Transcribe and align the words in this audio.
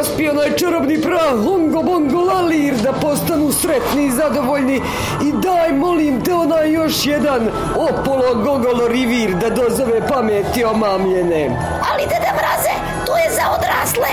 Prospio 0.00 0.30
onaj 0.30 0.56
čarobni 0.56 1.02
prah, 1.02 1.32
hongo 1.44 1.82
bongo 1.82 2.20
lalir, 2.20 2.74
da 2.82 2.92
postanu 2.92 3.52
sretni 3.52 4.06
i 4.06 4.10
zadovoljni 4.10 4.80
i 5.22 5.32
daj, 5.32 5.72
molim 5.72 6.24
te, 6.24 6.34
onaj 6.34 6.72
još 6.72 7.06
jedan 7.06 7.48
opolo 7.76 8.34
gogolo 8.34 8.88
rivir 8.88 9.34
da 9.34 9.50
dozove 9.50 10.08
pameti 10.08 10.64
omamljene. 10.64 11.44
Ali 11.92 12.02
deda 12.02 12.32
mraze, 12.32 12.74
to 13.06 13.16
je 13.16 13.30
za 13.34 13.42
odrasle. 13.58 14.08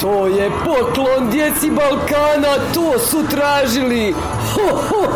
To 0.00 0.26
je 0.26 0.50
poklon 0.64 1.30
djeci 1.30 1.70
Balkana, 1.70 2.54
to 2.74 2.98
su 2.98 3.26
tražili. 3.30 4.14
Ho, 4.54 4.76
ho, 4.76 5.11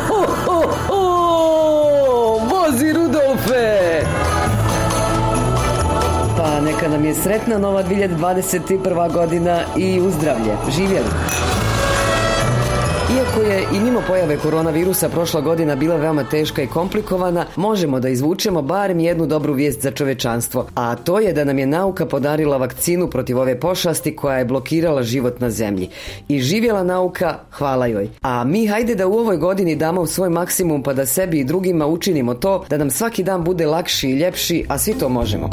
neka 6.87 6.97
nam 6.97 7.05
je 7.05 7.15
sretna 7.15 7.59
nova 7.59 7.85
2021. 7.85 9.13
godina 9.13 9.61
i 9.77 10.01
uzdravlje. 10.01 10.57
Živjeli! 10.77 11.09
Iako 13.17 13.41
je 13.41 13.67
i 13.77 13.81
mimo 13.81 14.03
pojave 14.07 14.37
koronavirusa 14.37 15.09
prošla 15.09 15.41
godina 15.41 15.77
bila 15.77 15.97
veoma 15.97 16.25
teška 16.25 16.63
i 16.63 16.67
komplikovana, 16.67 17.47
možemo 17.57 18.01
da 18.01 18.09
izvučemo 18.09 18.63
barem 18.63 19.01
jednu 19.01 19.27
dobru 19.27 19.53
vijest 19.53 19.83
za 19.83 19.91
čovečanstvo, 19.91 20.67
a 20.75 20.95
to 20.95 21.21
je 21.21 21.33
da 21.33 21.45
nam 21.45 21.59
je 21.59 21.67
nauka 21.67 22.07
podarila 22.07 22.57
vakcinu 22.57 23.11
protiv 23.11 23.39
ove 23.39 23.61
pošasti 23.61 24.17
koja 24.17 24.39
je 24.39 24.45
blokirala 24.45 25.03
život 25.03 25.41
na 25.41 25.51
zemlji. 25.51 25.89
I 26.29 26.41
živjela 26.41 26.83
nauka, 26.83 27.39
hvala 27.51 27.87
joj. 27.87 28.09
A 28.23 28.45
mi 28.45 28.67
hajde 28.67 28.95
da 28.95 29.07
u 29.07 29.19
ovoj 29.19 29.37
godini 29.37 29.77
damo 29.77 30.07
svoj 30.07 30.31
maksimum 30.31 30.83
pa 30.83 30.93
da 30.93 31.07
sebi 31.07 31.41
i 31.41 31.45
drugima 31.45 31.87
učinimo 31.87 32.35
to 32.35 32.65
da 32.71 32.79
nam 32.79 32.91
svaki 32.91 33.23
dan 33.23 33.45
bude 33.45 33.67
lakši 33.67 34.09
i 34.09 34.19
ljepši, 34.19 34.65
a 34.69 34.79
svi 34.79 34.95
to 34.95 35.09
možemo. 35.09 35.51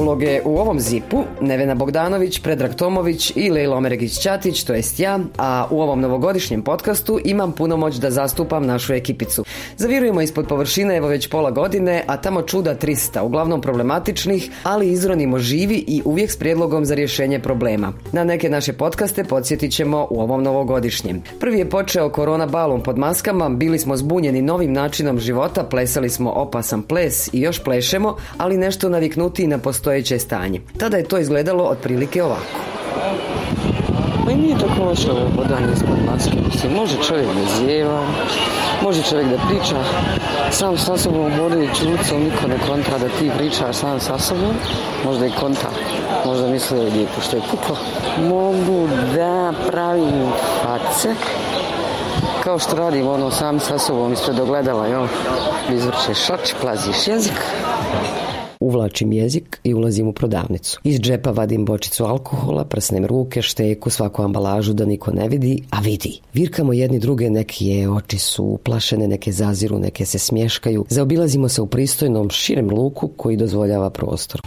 Uloge 0.00 0.40
u 0.44 0.58
ovom 0.58 0.80
zipu 0.80 1.24
Nevena 1.40 1.74
Bogdanović, 1.74 2.40
Predrag 2.42 2.74
Tomović 2.74 3.32
i 3.36 3.50
Lejla 3.50 3.76
Omeregić-Ćatić, 3.76 4.66
to 4.66 4.74
jest 4.74 5.00
ja, 5.00 5.18
a 5.38 5.66
u 5.70 5.80
ovom 5.80 6.00
novogodišnjem 6.00 6.62
podcastu 6.62 7.20
imam 7.24 7.52
puno 7.52 7.76
moć 7.76 7.96
da 7.96 8.10
zastupam 8.10 8.66
našu 8.66 8.92
ekipicu. 8.92 9.44
Zavirujemo 9.76 10.20
ispod 10.20 10.46
površine 10.48 10.96
evo 10.96 11.08
već 11.08 11.28
pola 11.28 11.50
godine, 11.50 12.04
a 12.06 12.16
tamo 12.16 12.42
čuda 12.42 12.74
300, 12.74 13.20
uglavnom 13.20 13.60
problematičnih, 13.60 14.50
ali 14.62 14.90
izronimo 14.90 15.38
živi 15.38 15.84
i 15.86 16.02
uvijek 16.04 16.30
s 16.30 16.36
prijedlogom 16.36 16.84
za 16.84 16.94
rješenje 16.94 17.38
problema. 17.38 17.92
Na 18.12 18.24
neke 18.24 18.48
naše 18.48 18.72
podcaste 18.72 19.24
podsjetit 19.24 19.72
ćemo 19.72 20.06
u 20.10 20.20
ovom 20.20 20.42
novogodišnjem. 20.42 21.22
Prvi 21.40 21.58
je 21.58 21.70
počeo 21.70 22.10
korona 22.10 22.46
balom 22.46 22.82
pod 22.82 22.98
maskama, 22.98 23.48
bili 23.48 23.78
smo 23.78 23.96
zbunjeni 23.96 24.42
novim 24.42 24.72
načinom 24.72 25.18
života, 25.18 25.64
plesali 25.64 26.10
smo 26.10 26.30
opasan 26.30 26.82
ples 26.82 27.34
i 27.34 27.40
još 27.40 27.64
plešemo, 27.64 28.16
ali 28.36 28.58
nešto 28.58 28.88
naviknuti 28.88 29.46
na 29.46 29.58
postojeće 29.90 30.18
stanje. 30.18 30.60
Tada 30.78 30.96
je 30.96 31.04
to 31.04 31.18
izgledalo 31.18 31.64
otprilike 31.64 32.22
ovako. 32.22 32.42
Pa 34.24 34.30
i 34.30 34.36
nije 34.36 34.58
tako 34.58 34.84
loše 34.84 35.10
ovo 35.10 35.30
hodanje 35.36 35.72
ispod 35.74 35.98
maske. 36.06 36.36
Mislim, 36.46 36.72
može 36.72 36.96
čovjek 37.08 37.26
da 37.26 37.56
zjeva, 37.58 38.02
može 38.82 39.02
čovjek 39.02 39.28
da 39.28 39.36
priča 39.48 39.76
sam 40.50 40.78
sa 40.78 40.96
sobom 40.96 41.32
hodajući 41.36 41.86
ulicom, 41.86 42.22
niko 42.22 42.46
ne 42.48 42.58
kontra 42.68 42.98
da 42.98 43.08
ti 43.08 43.30
pričaš 43.38 43.76
sam 43.76 44.00
sa 44.00 44.18
sobom. 44.18 44.54
Možda 45.04 45.26
i 45.26 45.32
konta, 45.40 45.70
možda 46.26 46.46
misle 46.46 46.76
da 46.76 46.84
je 46.84 46.90
lijepo 46.90 47.20
što 47.20 47.36
je 47.36 47.42
puklo. 47.50 47.76
Mogu 48.28 48.88
da 49.14 49.52
pravim 49.70 50.30
face, 50.62 51.14
kao 52.44 52.58
što 52.58 52.76
radim 52.76 53.08
ono 53.08 53.30
sam 53.30 53.60
sa 53.60 53.78
sobom 53.78 54.12
ispred 54.12 54.40
ogledala, 54.40 54.86
jel? 54.86 55.06
Izvrćeš 55.72 56.26
šač, 56.26 56.54
plaziš 56.60 57.06
jezik, 57.08 57.40
Uvlačim 58.60 59.12
jezik 59.12 59.60
i 59.64 59.74
ulazim 59.74 60.08
u 60.08 60.12
prodavnicu. 60.12 60.80
Iz 60.84 61.00
džepa 61.00 61.30
vadim 61.30 61.64
bočicu 61.64 62.04
alkohola, 62.04 62.64
prsnem 62.64 63.06
ruke, 63.06 63.42
šteku, 63.42 63.90
svaku 63.90 64.22
ambalažu 64.22 64.72
da 64.72 64.84
niko 64.84 65.12
ne 65.12 65.28
vidi, 65.28 65.62
a 65.70 65.80
vidi. 65.80 66.20
Virkamo 66.34 66.72
jedni 66.72 66.98
druge, 66.98 67.30
neke 67.30 67.88
oči 67.88 68.18
su 68.18 68.44
uplašene, 68.44 69.08
neke 69.08 69.32
zaziru, 69.32 69.78
neke 69.78 70.06
se 70.06 70.18
smješkaju. 70.18 70.84
Zaobilazimo 70.88 71.48
se 71.48 71.62
u 71.62 71.66
pristojnom, 71.66 72.30
širem 72.30 72.70
luku 72.70 73.08
koji 73.08 73.36
dozvoljava 73.36 73.90
prostor. 73.90 74.40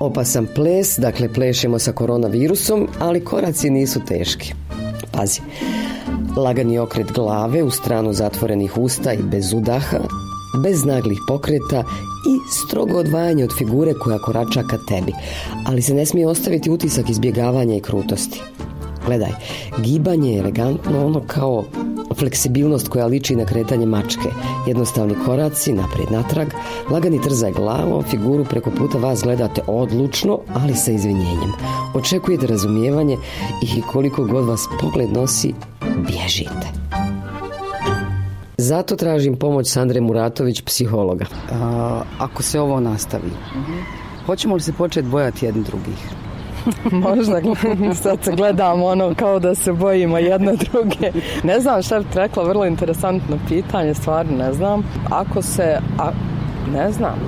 Opasan 0.00 0.46
ples, 0.54 0.98
dakle 0.98 1.32
plešemo 1.32 1.78
sa 1.78 1.92
koronavirusom, 1.92 2.88
ali 2.98 3.24
koraci 3.24 3.70
nisu 3.70 4.00
teški. 4.08 4.54
Pazi, 5.12 5.40
lagani 6.36 6.78
okret 6.78 7.12
glave 7.12 7.62
u 7.62 7.70
stranu 7.70 8.12
zatvorenih 8.12 8.78
usta 8.78 9.12
i 9.12 9.22
bez 9.22 9.52
udaha, 9.52 9.98
bez 10.56 10.84
naglih 10.84 11.18
pokreta 11.28 11.84
i 12.26 12.50
strogo 12.50 12.98
odvajanje 12.98 13.44
od 13.44 13.54
figure 13.58 13.94
koja 13.94 14.18
korača 14.18 14.62
ka 14.62 14.78
tebi, 14.78 15.12
ali 15.66 15.82
se 15.82 15.94
ne 15.94 16.06
smije 16.06 16.28
ostaviti 16.28 16.70
utisak 16.70 17.10
izbjegavanja 17.10 17.76
i 17.76 17.80
krutosti. 17.80 18.40
Gledaj, 19.06 19.30
gibanje 19.78 20.32
je 20.32 20.38
elegantno 20.38 21.06
ono 21.06 21.20
kao 21.26 21.64
fleksibilnost 22.18 22.88
koja 22.88 23.06
liči 23.06 23.36
na 23.36 23.44
kretanje 23.44 23.86
mačke, 23.86 24.28
jednostavni 24.66 25.14
koraci, 25.26 25.72
naprijed 25.72 26.10
natrag, 26.10 26.48
lagani 26.90 27.20
trzaj 27.22 27.52
glavom, 27.52 28.02
figuru 28.02 28.44
preko 28.44 28.70
puta 28.70 28.98
vas 28.98 29.22
gledate 29.22 29.62
odlučno, 29.66 30.38
ali 30.54 30.74
sa 30.74 30.92
izvinjenjem. 30.92 31.52
Očekujete 31.94 32.46
razumijevanje 32.46 33.16
i 33.62 33.82
koliko 33.92 34.24
god 34.24 34.46
vas 34.46 34.68
pogled 34.80 35.12
nosi, 35.12 35.54
bježite. 36.08 36.79
Zato 38.60 38.96
tražim 38.96 39.36
pomoć 39.36 39.70
Sandre 39.70 40.00
Muratović, 40.00 40.62
psihologa. 40.62 41.24
ako 42.18 42.42
se 42.42 42.60
ovo 42.60 42.80
nastavi, 42.80 43.30
hoćemo 44.26 44.54
li 44.54 44.60
se 44.60 44.72
početi 44.72 45.08
bojati 45.08 45.46
jedni 45.46 45.62
drugih? 45.62 46.08
Možda 47.08 47.40
sad 47.94 48.24
se 48.24 48.32
gledamo 48.32 48.86
ono 48.86 49.14
kao 49.14 49.38
da 49.38 49.54
se 49.54 49.72
bojimo 49.72 50.18
jedne 50.18 50.52
druge. 50.56 51.12
Ne 51.42 51.60
znam 51.60 51.82
šta 51.82 51.98
bi 51.98 52.04
rekla, 52.14 52.44
vrlo 52.44 52.66
interesantno 52.66 53.38
pitanje, 53.48 53.94
stvarno 53.94 54.36
ne 54.36 54.52
znam. 54.52 54.82
Ako 55.10 55.42
se, 55.42 55.78
a, 55.98 56.10
ne 56.72 56.92
znam, 56.92 57.18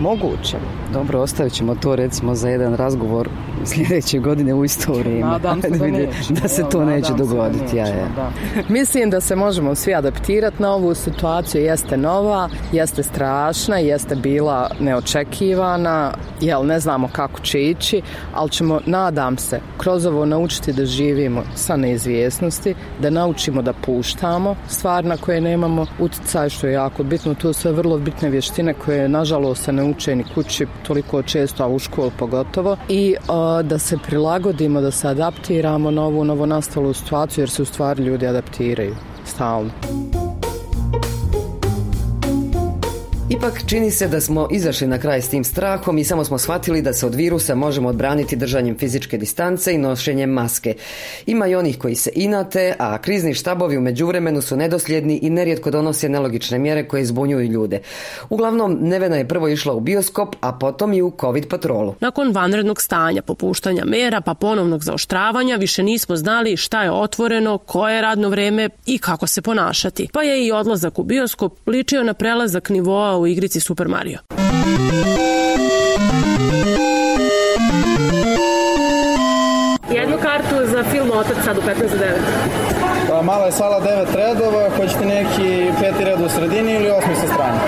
moguće. 0.00 0.56
Dobro, 0.92 1.20
ostavit 1.20 1.52
ćemo 1.52 1.74
to 1.74 1.96
recimo 1.96 2.34
za 2.34 2.48
jedan 2.48 2.74
razgovor 2.74 3.28
sljedeće 3.64 4.18
godine 4.18 4.54
u 4.54 4.64
isto 4.64 4.92
vrijeme. 4.92 5.30
Nadam 5.30 5.62
se 5.62 5.68
da, 5.68 6.40
da 6.40 6.48
se 6.48 6.64
to 6.70 6.84
neće 6.84 7.12
dogoditi. 7.12 7.76
ja, 7.76 7.86
ja. 7.86 8.08
Mislim 8.68 9.10
da 9.10 9.20
se 9.20 9.36
možemo 9.36 9.74
svi 9.74 9.94
adaptirati 9.94 10.62
na 10.62 10.72
ovu 10.72 10.94
situaciju. 10.94 11.62
Jeste 11.62 11.96
nova, 11.96 12.48
jeste 12.72 13.02
strašna, 13.02 13.78
jeste 13.78 14.16
bila 14.16 14.70
neočekivana, 14.80 16.12
jel 16.40 16.66
ne 16.66 16.80
znamo 16.80 17.08
kako 17.12 17.40
će 17.40 17.62
ići, 17.62 18.02
ali 18.34 18.50
ćemo, 18.50 18.80
nadam 18.86 19.38
se, 19.38 19.60
kroz 19.78 20.06
ovo 20.06 20.26
naučiti 20.26 20.72
da 20.72 20.86
živimo 20.86 21.42
sa 21.54 21.76
neizvjesnosti, 21.76 22.74
da 23.00 23.10
naučimo 23.10 23.62
da 23.62 23.72
puštamo 23.72 24.56
stvar 24.68 25.04
na 25.04 25.16
koje 25.16 25.40
nemamo 25.40 25.86
utjecaj, 25.98 26.48
što 26.48 26.66
je 26.66 26.72
jako 26.72 27.02
bitno. 27.02 27.34
To 27.34 27.52
su 27.52 27.72
vrlo 27.72 27.98
bitne 27.98 28.30
vještine 28.30 28.74
koje, 28.74 29.08
nažalost, 29.08 29.64
se 29.64 29.72
ne 29.72 29.84
uče 29.84 30.16
ni 30.16 30.24
kući 30.34 30.66
toliko 30.86 31.22
često, 31.22 31.64
a 31.64 31.68
u 31.68 31.78
školu 31.78 32.10
pogotovo. 32.18 32.76
I 32.88 33.14
da 33.64 33.78
se 33.78 33.98
prilagodimo, 34.06 34.80
da 34.80 34.90
se 34.90 35.08
adaptiramo 35.08 35.90
na 35.90 36.04
ovu 36.04 36.24
novonastalu 36.24 36.92
situaciju 36.92 37.42
jer 37.42 37.50
se 37.50 37.62
u 37.62 37.64
stvari 37.64 38.04
ljudi 38.04 38.26
adaptiraju 38.26 38.96
stalno. 39.24 39.70
Ipak 43.30 43.62
čini 43.66 43.90
se 43.90 44.08
da 44.08 44.20
smo 44.20 44.48
izašli 44.50 44.86
na 44.86 44.98
kraj 44.98 45.22
s 45.22 45.28
tim 45.28 45.44
strahom 45.44 45.98
i 45.98 46.04
samo 46.04 46.24
smo 46.24 46.38
shvatili 46.38 46.82
da 46.82 46.92
se 46.92 47.06
od 47.06 47.14
virusa 47.14 47.54
možemo 47.54 47.88
odbraniti 47.88 48.36
držanjem 48.36 48.78
fizičke 48.78 49.18
distance 49.18 49.74
i 49.74 49.78
nošenjem 49.78 50.30
maske. 50.30 50.74
Ima 51.26 51.46
i 51.46 51.54
onih 51.54 51.78
koji 51.78 51.94
se 51.94 52.10
inate, 52.14 52.74
a 52.78 52.98
krizni 52.98 53.34
štabovi 53.34 53.78
u 53.78 53.80
međuvremenu 53.80 54.42
su 54.42 54.56
nedosljedni 54.56 55.18
i 55.22 55.30
nerijetko 55.30 55.70
donose 55.70 56.08
nelogične 56.08 56.58
mjere 56.58 56.88
koje 56.88 57.04
zbunjuju 57.04 57.50
ljude. 57.50 57.80
Uglavnom, 58.30 58.78
Nevena 58.80 59.16
je 59.16 59.28
prvo 59.28 59.48
išla 59.48 59.74
u 59.74 59.80
bioskop, 59.80 60.36
a 60.40 60.52
potom 60.52 60.92
i 60.92 61.02
u 61.02 61.12
covid 61.20 61.48
patrolu. 61.48 61.94
Nakon 62.00 62.32
vanrednog 62.32 62.82
stanja, 62.82 63.22
popuštanja 63.22 63.84
mera 63.84 64.20
pa 64.20 64.34
ponovnog 64.34 64.82
zaoštravanja, 64.82 65.56
više 65.56 65.82
nismo 65.82 66.16
znali 66.16 66.56
šta 66.56 66.82
je 66.82 66.90
otvoreno, 66.90 67.58
koje 67.58 67.94
je 67.94 68.02
radno 68.02 68.28
vreme 68.28 68.68
i 68.86 68.98
kako 68.98 69.26
se 69.26 69.42
ponašati. 69.42 70.08
Pa 70.12 70.22
je 70.22 70.46
i 70.46 70.52
odlazak 70.52 70.98
u 70.98 71.02
bioskop 71.02 71.68
ličio 71.68 72.02
na 72.02 72.14
prelazak 72.14 72.68
nivoa 72.68 73.14
igrici 73.26 73.60
Super 73.60 73.88
Mario. 73.88 74.18
Jednu 79.90 80.16
kartu 80.22 80.66
za 80.72 80.84
film 80.90 81.10
Otac 81.10 81.36
sad 81.44 81.58
u 81.58 81.60
15 81.60 81.64
za 81.88 81.96
9. 81.96 82.10
Pa 83.08 83.22
mala 83.22 83.46
je 83.46 83.52
sala 83.52 83.80
9 83.80 84.16
redova, 84.16 84.70
hoćete 84.76 85.04
neki 85.04 85.70
peti 85.80 86.04
red 86.04 86.20
u 86.20 86.28
sredini 86.28 86.74
ili 86.74 86.90
osmi 86.90 87.14
sa 87.14 87.26
strane? 87.34 87.58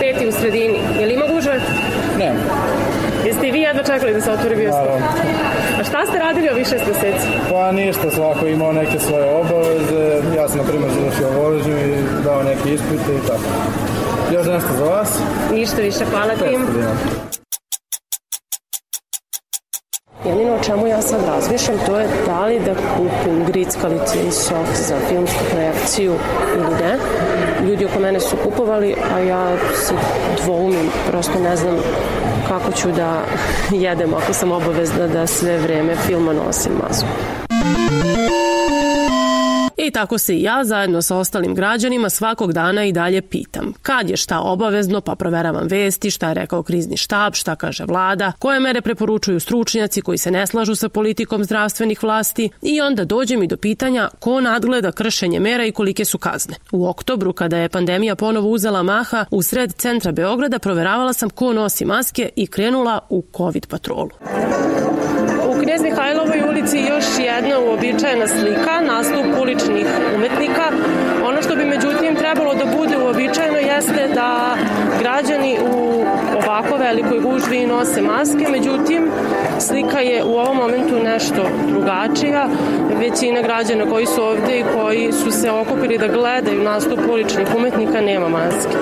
Peti 0.00 0.28
u 0.28 0.32
sredini. 0.32 0.78
Je 1.00 1.06
li 1.06 1.14
ima 1.14 1.26
gužve? 1.26 1.60
Ne. 2.18 2.34
Jeste 3.26 3.48
i 3.48 3.50
vi 3.50 3.60
jedva 3.60 3.82
čekali 3.82 4.14
da 4.14 4.20
se 4.20 4.30
otvori 4.30 4.56
bioskop? 4.56 5.00
A 5.80 5.84
šta 5.84 6.06
ste 6.06 6.18
radili 6.18 6.48
ovih 6.48 6.66
šest 6.66 6.84
mjeseci? 6.86 7.26
Pa 7.50 7.72
ništa, 7.72 8.10
svako 8.10 8.46
imao 8.46 8.72
neke 8.72 8.98
svoje 8.98 9.30
obaveze. 9.34 10.36
Ja 10.36 10.48
sam, 10.48 10.58
na 10.58 10.64
primjer, 10.64 10.90
završio 10.92 11.40
vožnju 11.40 11.76
i 11.78 12.22
dao 12.24 12.42
neke 12.42 12.74
ispite 12.74 13.12
i 13.16 13.26
tako. 13.26 13.48
Još 14.32 14.46
nešto 14.46 14.68
za 14.78 14.84
vas? 14.84 15.18
Ništa 15.52 15.76
više, 15.82 16.04
hvala 16.10 16.34
ti. 16.34 16.58
Jedino 20.24 20.54
o 20.54 20.62
čemu 20.64 20.86
ja 20.86 21.02
sad 21.02 21.20
razmišljam 21.26 21.78
to 21.86 21.98
je 21.98 22.08
da 22.26 22.46
li 22.46 22.60
da 22.60 22.74
kupim 22.96 23.44
grickalice 23.46 24.26
i 24.28 24.30
sok 24.30 24.66
za 24.88 24.96
filmsku 25.08 25.44
projekciju 25.50 26.14
ili 26.56 26.74
ne. 26.82 26.98
Ljudi 27.68 27.84
oko 27.84 28.00
mene 28.00 28.20
su 28.20 28.36
kupovali, 28.44 28.94
a 29.14 29.18
ja 29.18 29.56
se 29.86 29.94
dvoumim, 30.42 30.90
prosto 31.10 31.38
ne 31.38 31.56
znam 31.56 31.76
kako 32.48 32.72
ću 32.72 32.90
da 32.90 33.22
jedem 33.70 34.14
ako 34.14 34.32
sam 34.32 34.52
obavezna 34.52 35.06
da 35.06 35.26
sve 35.26 35.58
vreme 35.58 35.96
filma 36.06 36.32
nosim 36.32 36.72
masku. 36.82 37.08
I 39.86 39.90
tako 39.90 40.18
se 40.18 40.36
i 40.36 40.42
ja 40.42 40.64
zajedno 40.64 41.02
sa 41.02 41.16
ostalim 41.16 41.54
građanima 41.54 42.10
svakog 42.10 42.52
dana 42.52 42.84
i 42.84 42.92
dalje 42.92 43.22
pitam. 43.22 43.72
Kad 43.82 44.10
je 44.10 44.16
šta 44.16 44.40
obavezno, 44.40 45.00
pa 45.00 45.14
proveravam 45.14 45.66
vesti, 45.68 46.10
šta 46.10 46.28
je 46.28 46.34
rekao 46.34 46.62
krizni 46.62 46.96
štab, 46.96 47.34
šta 47.34 47.56
kaže 47.56 47.84
vlada, 47.84 48.32
koje 48.38 48.60
mere 48.60 48.80
preporučuju 48.80 49.40
stručnjaci 49.40 50.02
koji 50.02 50.18
se 50.18 50.30
ne 50.30 50.46
slažu 50.46 50.74
sa 50.74 50.88
politikom 50.88 51.44
zdravstvenih 51.44 52.02
vlasti 52.02 52.50
i 52.62 52.80
onda 52.80 53.04
dođem 53.04 53.42
i 53.42 53.46
do 53.46 53.56
pitanja 53.56 54.08
ko 54.18 54.40
nadgleda 54.40 54.92
kršenje 54.92 55.40
mera 55.40 55.64
i 55.64 55.72
kolike 55.72 56.04
su 56.04 56.18
kazne. 56.18 56.54
U 56.72 56.88
oktobru, 56.88 57.32
kada 57.32 57.56
je 57.56 57.68
pandemija 57.68 58.14
ponovo 58.14 58.48
uzela 58.48 58.82
maha, 58.82 59.24
u 59.30 59.42
sred 59.42 59.72
centra 59.72 60.12
Beograda 60.12 60.58
proveravala 60.58 61.12
sam 61.12 61.30
ko 61.30 61.52
nosi 61.52 61.84
maske 61.84 62.28
i 62.36 62.46
krenula 62.46 63.00
u 63.10 63.24
COVID 63.36 63.66
patrolu. 63.66 64.10
Još 67.06 67.26
jedna 67.26 67.58
uobičajena 67.58 68.26
slika, 68.26 68.80
nastup 68.80 69.26
uličnih 69.40 69.86
umetnika. 70.14 70.62
Ono 71.24 71.42
što 71.42 71.56
bi 71.56 71.64
međutim 71.64 72.16
trebalo 72.16 72.54
da 72.54 72.64
bude 72.78 72.98
uobičajeno 72.98 73.58
jeste 73.58 74.08
da 74.14 74.56
građani 75.00 75.58
u 75.72 76.04
ovako 76.36 76.76
velikoj 76.76 77.20
gužvi 77.20 77.66
nose 77.66 78.02
maske, 78.02 78.46
međutim 78.50 79.10
slika 79.58 80.00
je 80.00 80.24
u 80.24 80.32
ovom 80.32 80.56
momentu 80.56 80.94
nešto 81.04 81.48
drugačija. 81.68 82.48
Većina 82.98 83.42
građana 83.42 83.90
koji 83.90 84.06
su 84.06 84.22
ovde 84.22 84.58
i 84.58 84.64
koji 84.74 85.12
su 85.12 85.30
se 85.30 85.50
okupili 85.50 85.98
da 85.98 86.08
gledaju 86.08 86.62
nastup 86.62 86.98
uličnih 87.10 87.46
umetnika 87.56 88.00
nema 88.00 88.28
maske. 88.28 88.76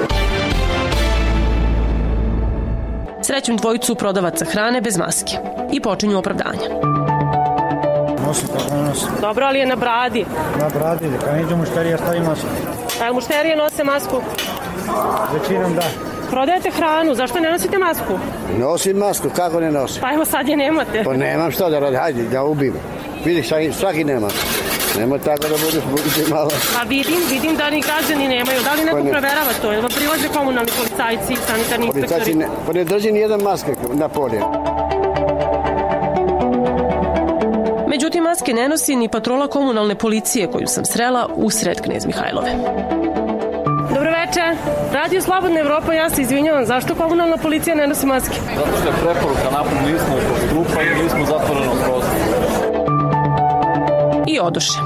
Srećem 3.23 3.57
dvojicu 3.57 3.95
prodavaca 3.95 4.45
hrane 4.45 4.81
bez 4.81 4.99
maske 4.99 5.33
i 5.73 5.81
počinju 5.81 6.19
opravdanja. 6.19 6.94
Nosi 8.35 8.47
kako 8.49 8.77
nosi. 8.77 9.07
Dobro, 9.21 9.47
ali 9.47 9.59
je 9.59 9.67
na 9.67 9.77
bradi. 9.77 10.25
Na 10.59 10.69
bradi, 10.71 11.05
kad 11.25 11.41
iđu 11.41 11.57
mušterija 11.57 11.99
stavi 11.99 12.21
masku. 12.21 12.47
A 13.03 13.13
mušterije 13.13 13.57
nose 13.57 13.85
masku? 13.85 14.23
Većinom 15.35 15.75
da. 15.75 15.83
Prodajete 16.31 16.71
hranu, 16.71 17.15
zašto 17.15 17.41
ne 17.41 17.51
nosite 17.51 17.79
masku? 17.79 18.19
Nosim 18.59 18.97
masku, 18.97 19.29
kako 19.31 19.61
ne 19.61 19.71
nosim? 19.71 20.03
Pa 20.03 20.13
evo 20.15 20.25
sad 20.25 20.49
je 20.49 20.57
nemate. 20.57 21.05
Pa 21.05 21.13
nemam 21.13 21.51
što 21.51 21.71
da 21.71 21.79
radim, 21.79 21.99
hajde, 21.99 22.23
da 22.23 22.45
ubim. 22.45 22.75
Vidiš, 23.25 23.49
svaki, 23.49 23.73
svaki 23.73 24.05
nema. 24.05 24.29
Nemoj 24.99 25.19
tako 25.19 25.43
da 25.43 25.55
budeš, 25.57 25.83
budeš 25.91 26.29
malo. 26.31 26.51
Pa 26.75 26.83
vidim, 26.83 27.19
vidim 27.31 27.57
da 27.57 27.71
ni 27.71 27.83
građani 27.83 28.29
nemaju. 28.29 28.61
Da 28.65 28.73
li 28.73 28.85
neko 28.85 28.97
Pa 28.97 29.03
ne. 29.03 29.11
proverava 29.11 29.51
to? 29.63 29.73
Jel 29.73 29.83
vam 29.83 29.91
prilaze 29.91 30.29
komunalni 30.29 30.71
policajci, 30.77 31.37
sanitarni 31.47 31.87
Policajci 31.87 32.31
inspektori? 32.31 32.35
ne, 32.35 32.67
pa 32.67 32.73
ne 32.73 32.85
drži 32.85 33.13
ni 33.13 33.21
jedan 33.21 33.41
maske 33.43 33.75
na 33.93 34.09
polje. 34.09 34.41
Međutim, 37.95 38.23
maske 38.23 38.53
ne 38.55 38.69
nosi 38.69 38.97
ni 38.97 39.09
patrola 39.09 39.47
komunalne 39.49 39.95
policije 39.95 40.51
koju 40.51 40.67
sam 40.67 40.85
srela 40.85 41.29
u 41.35 41.51
sred 41.51 41.81
Knez 41.81 42.07
Mihajlove. 42.07 42.51
Dobro 43.95 44.11
veče, 44.11 44.41
Radio 44.93 45.23
Slobodna 45.23 45.61
Evropa, 45.61 45.93
ja 45.93 46.11
se 46.11 46.23
izvinjavam, 46.23 46.67
zašto 46.67 46.95
komunalna 46.95 47.37
policija 47.37 47.77
ne 47.77 47.87
nosi 47.87 48.07
maske? 48.07 48.35
Zato 48.57 48.77
što 48.81 48.89
je 48.89 48.95
preporuka 49.03 49.51
napad, 49.53 49.73
nismo 49.93 50.15
grupa 50.53 50.83
i 50.83 51.03
nismo 51.03 51.27
zatvoreno 51.27 51.73
prostor. 51.85 52.19
I 54.27 54.41
odoše. 54.41 54.79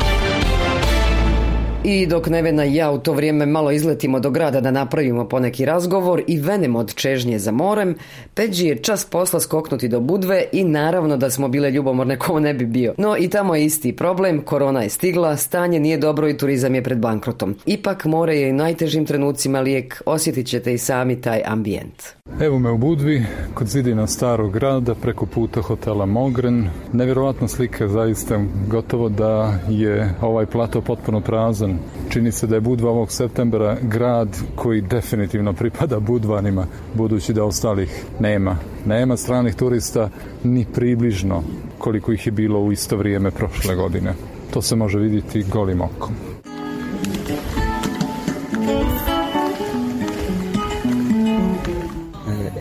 I 1.85 2.07
dok 2.07 2.27
Nevena 2.27 2.65
i 2.65 2.75
ja 2.75 2.91
u 2.91 2.99
to 2.99 3.13
vrijeme 3.13 3.47
malo 3.47 3.71
izletimo 3.71 4.21
do 4.21 4.31
grada 4.31 4.61
da 4.61 4.71
napravimo 4.71 5.29
poneki 5.29 5.65
razgovor 5.65 6.23
i 6.27 6.41
venemo 6.41 6.79
od 6.79 6.95
čežnje 6.95 7.39
za 7.39 7.53
morem, 7.53 7.95
Peđi 8.35 8.67
je 8.67 8.77
čas 8.77 9.05
posla 9.05 9.41
skoknuti 9.41 9.89
do 9.89 10.01
Budve 10.01 10.45
i 10.53 10.65
naravno 10.65 11.17
da 11.17 11.31
smo 11.31 11.49
bile 11.49 11.71
ljubomorne 11.71 12.19
ko 12.19 12.41
ne 12.41 12.55
bi 12.55 12.67
bio. 12.67 12.95
No 12.99 13.17
i 13.19 13.29
tamo 13.29 13.55
je 13.55 13.65
isti 13.65 13.97
problem, 13.97 14.43
korona 14.43 14.83
je 14.83 14.89
stigla, 14.89 15.37
stanje 15.37 15.81
nije 15.81 15.99
dobro 15.99 16.29
i 16.29 16.37
turizam 16.37 16.75
je 16.75 16.83
pred 16.83 16.99
bankrotom. 16.99 17.57
Ipak 17.67 18.05
more 18.05 18.37
je 18.37 18.49
i 18.49 18.53
najtežim 18.53 19.07
trenucima 19.07 19.61
lijek, 19.61 20.03
osjetit 20.07 20.47
ćete 20.47 20.75
i 20.75 20.79
sami 20.79 21.21
taj 21.21 21.43
ambijent. 21.47 22.03
Evo 22.41 22.59
me 22.59 22.71
u 22.71 22.79
Budvi, 22.79 23.25
kod 23.55 23.67
zidina 23.67 24.07
starog 24.07 24.53
grada, 24.53 24.95
preko 24.95 25.27
puta 25.27 25.61
hotela 25.61 26.07
Mogren. 26.07 26.69
Nevjerovatna 26.93 27.49
slika, 27.49 27.89
zaista 27.89 28.41
gotovo 28.67 29.09
da 29.09 29.59
je 29.69 30.15
ovaj 30.21 30.47
plato 30.47 30.81
potpuno 30.81 31.21
prazan. 31.21 31.68
Čini 32.09 32.33
se 32.33 32.47
da 32.47 32.55
je 32.55 32.61
Budva 32.61 32.91
ovog 32.91 33.13
septembra 33.13 33.77
grad 33.83 34.29
koji 34.57 34.81
definitivno 34.81 35.53
pripada 35.53 36.01
Budvanima, 36.01 36.67
budući 36.95 37.33
da 37.33 37.45
ostalih 37.45 38.05
nema. 38.21 38.57
Nema 38.87 39.17
stranih 39.17 39.55
turista 39.55 40.11
ni 40.45 40.67
približno 40.75 41.43
koliko 41.79 42.13
ih 42.13 42.27
je 42.27 42.33
bilo 42.33 42.61
u 42.61 42.73
isto 42.73 42.97
vrijeme 42.97 43.31
prošle 43.31 43.75
godine. 43.75 44.15
To 44.51 44.63
se 44.63 44.77
može 44.77 44.99
vidjeti 44.99 45.43
golim 45.43 45.81
okom. 45.81 46.15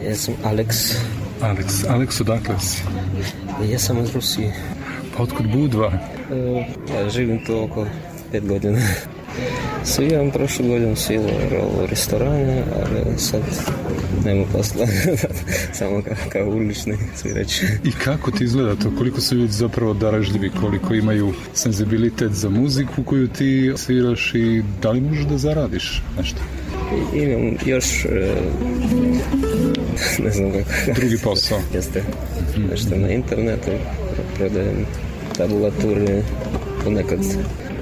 Ja 0.08 0.16
sam 0.16 0.34
Alex, 0.44 0.96
Alex, 1.42 1.86
Alex, 1.90 2.22
odakle 2.22 2.60
si? 2.60 2.84
ja 3.72 3.80
sam 3.80 4.04
iz 4.04 4.16
Rusije. 4.16 4.54
Pa 5.18 5.24
otkud 5.24 5.52
Budva? 5.52 5.92
E, 6.32 6.66
Ja 6.94 7.10
živim 7.10 7.46
tu 7.46 7.64
oko 7.64 7.86
pet 8.32 8.48
godina. 8.48 8.80
Sviram 9.84 10.32
prošlu 10.32 10.68
godinu 10.68 10.96
svirao 10.96 11.68
u 11.84 11.86
restorane, 11.86 12.64
ali 12.76 13.20
sad 13.20 13.42
nema 14.26 14.46
posla, 14.54 14.88
samo 15.80 16.02
kao, 16.30 16.50
ulični 16.50 16.94
svirač. 17.16 17.62
I 17.84 17.92
kako 18.04 18.32
ti 18.32 18.44
izgleda 18.44 18.76
to? 18.76 18.92
Koliko 18.98 19.22
su 19.22 19.36
ljudi 19.36 19.52
zapravo 19.52 19.94
darežljivi, 19.94 20.52
koliko 20.62 20.94
imaju 20.94 21.34
senzibilitet 21.54 22.32
za 22.32 22.50
muziku 22.50 23.04
koju 23.04 23.28
ti 23.28 23.74
sviraš 23.76 24.32
i 24.36 24.64
da 24.82 24.92
li 24.92 25.02
možeš 25.02 25.26
da 25.26 25.38
zaradiš 25.38 26.04
nešto? 26.18 26.40
Imam 27.14 27.58
još, 27.66 28.06
e, 28.06 28.36
ne 30.24 30.32
znam 30.32 30.52
kako, 30.52 31.00
Drugi 31.00 31.18
posao. 31.24 31.60
jeste 31.76 32.04
nešto 32.72 32.96
na 32.96 33.10
internetu, 33.10 33.72
prodajem 34.38 34.86
tabulature, 35.38 36.24
ponekad 36.84 37.20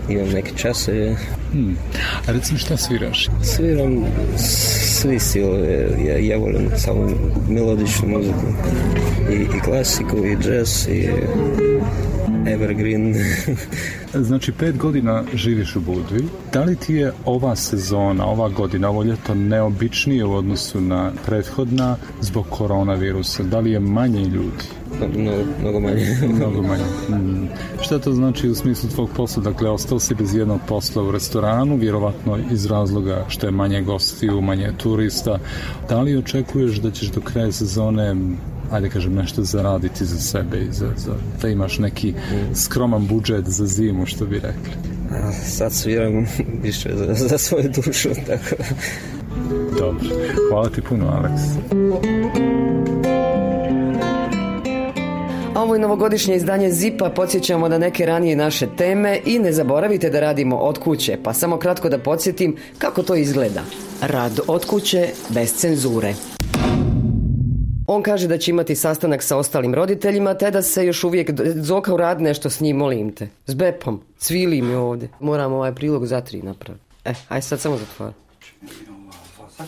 imam 0.09 0.29
neke 0.29 0.51
časove, 0.57 1.15
Hmm. 1.55 1.77
A 2.27 2.31
recimo 2.31 2.59
šta 2.59 2.77
sviraš? 2.77 3.29
Sviram 3.43 4.05
svi 4.37 5.19
stilove, 5.19 5.89
ja, 6.05 6.17
ja 6.17 6.37
volim 6.37 6.69
samo 6.77 7.09
melodičnu 7.49 8.07
muziku. 8.07 8.45
I, 9.31 9.35
i 9.35 9.59
klasiku, 9.65 10.17
i 10.25 10.37
jazz, 10.49 10.87
i 10.87 11.09
evergreen. 12.47 13.15
Znači, 14.13 14.51
pet 14.51 14.77
godina 14.77 15.23
živiš 15.33 15.75
u 15.75 15.79
Budvi. 15.81 16.27
Da 16.53 16.63
li 16.63 16.75
ti 16.75 16.93
je 16.93 17.13
ova 17.25 17.55
sezona, 17.55 18.25
ova 18.25 18.49
godina, 18.49 18.89
ovo 18.89 19.03
ljeto 19.03 19.35
neobičnije 19.35 20.25
u 20.25 20.33
odnosu 20.33 20.81
na 20.81 21.11
prethodna 21.25 21.97
zbog 22.21 22.45
koronavirusa? 22.49 23.43
Da 23.43 23.59
li 23.59 23.71
je 23.71 23.79
manje 23.79 24.25
ljudi? 24.25 24.63
mnogo, 24.99 25.43
mnogo 25.61 25.79
manje. 25.79 26.17
Mnogo 26.37 26.61
manje. 26.61 26.83
Mm. 27.09 27.47
Šta 27.81 27.99
to 27.99 28.13
znači 28.13 28.49
u 28.49 28.55
smislu 28.55 28.89
tvog 28.89 29.09
posla? 29.15 29.43
Dakle, 29.43 29.69
ostao 29.69 29.99
si 29.99 30.15
bez 30.15 30.35
jednog 30.35 30.59
posla 30.67 31.03
u 31.03 31.11
restoranu, 31.11 31.75
vjerovatno 31.75 32.39
iz 32.51 32.65
razloga 32.65 33.25
što 33.27 33.47
je 33.47 33.51
manje 33.51 33.81
gostiju, 33.81 34.41
manje 34.41 34.71
turista. 34.77 35.39
Da 35.89 36.01
li 36.01 36.17
očekuješ 36.17 36.75
da 36.75 36.91
ćeš 36.91 37.07
do 37.07 37.21
kraja 37.21 37.51
sezone 37.51 38.15
ajde 38.71 38.89
kažem, 38.89 39.15
nešto 39.15 39.43
zaraditi 39.43 40.05
za 40.05 40.19
sebe 40.19 40.59
i 40.59 40.71
za, 40.71 40.87
za, 40.97 41.13
da 41.41 41.49
imaš 41.49 41.79
neki 41.79 42.13
skroman 42.53 43.07
budžet 43.07 43.45
za 43.45 43.65
zimu, 43.65 44.05
što 44.05 44.25
bi 44.25 44.35
rekli. 44.35 44.71
A 45.11 45.31
sad 45.31 45.73
sviram 45.73 46.25
više 46.63 46.89
za, 46.95 47.27
za 47.27 47.37
svoju 47.37 47.71
dušu, 47.75 48.09
tako 48.27 48.63
Dobro. 49.79 50.09
Hvala 50.49 50.69
ti 50.69 50.81
puno, 50.81 51.05
Aleks. 51.07 51.41
Ovo 55.55 55.75
je 55.75 55.79
novogodišnje 55.79 56.35
izdanje 56.35 56.71
Zipa, 56.71 57.09
podsjećamo 57.09 57.67
na 57.67 57.77
neke 57.77 58.05
ranije 58.05 58.35
naše 58.35 58.67
teme 58.77 59.19
i 59.25 59.39
ne 59.39 59.51
zaboravite 59.51 60.09
da 60.09 60.19
radimo 60.19 60.57
od 60.57 60.79
kuće, 60.79 61.17
pa 61.23 61.33
samo 61.33 61.57
kratko 61.57 61.89
da 61.89 61.97
podsjetim 61.97 62.55
kako 62.77 63.03
to 63.03 63.15
izgleda. 63.15 63.61
Rad 64.01 64.39
od 64.47 64.65
kuće 64.65 65.09
bez 65.29 65.53
cenzure. 65.53 66.13
On 67.87 68.03
kaže 68.03 68.27
da 68.27 68.37
će 68.37 68.51
imati 68.51 68.75
sastanak 68.75 69.23
sa 69.23 69.37
ostalim 69.37 69.75
roditeljima, 69.75 70.33
te 70.33 70.51
da 70.51 70.61
se 70.61 70.85
još 70.85 71.03
uvijek 71.03 71.29
zoka 71.55 71.93
u 71.93 71.97
rad 71.97 72.21
nešto 72.21 72.49
s 72.49 72.59
njim, 72.59 72.77
molim 72.77 73.11
te. 73.11 73.29
S 73.45 73.55
Bepom, 73.55 74.01
cvili 74.17 74.61
mi 74.61 74.75
ovdje. 74.75 75.09
Moram 75.19 75.53
ovaj 75.53 75.75
prilog 75.75 76.05
za 76.05 76.21
tri 76.21 76.41
napraviti. 76.41 76.85
E, 77.05 77.13
aj 77.29 77.41
sad 77.41 77.59
samo 77.59 77.77
zatvori. 77.77 78.13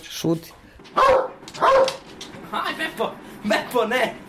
Šuti. 0.04 0.52
Aj, 2.52 2.74
Bepo, 2.78 3.12
Bepo, 3.44 3.86
ne! 3.86 4.27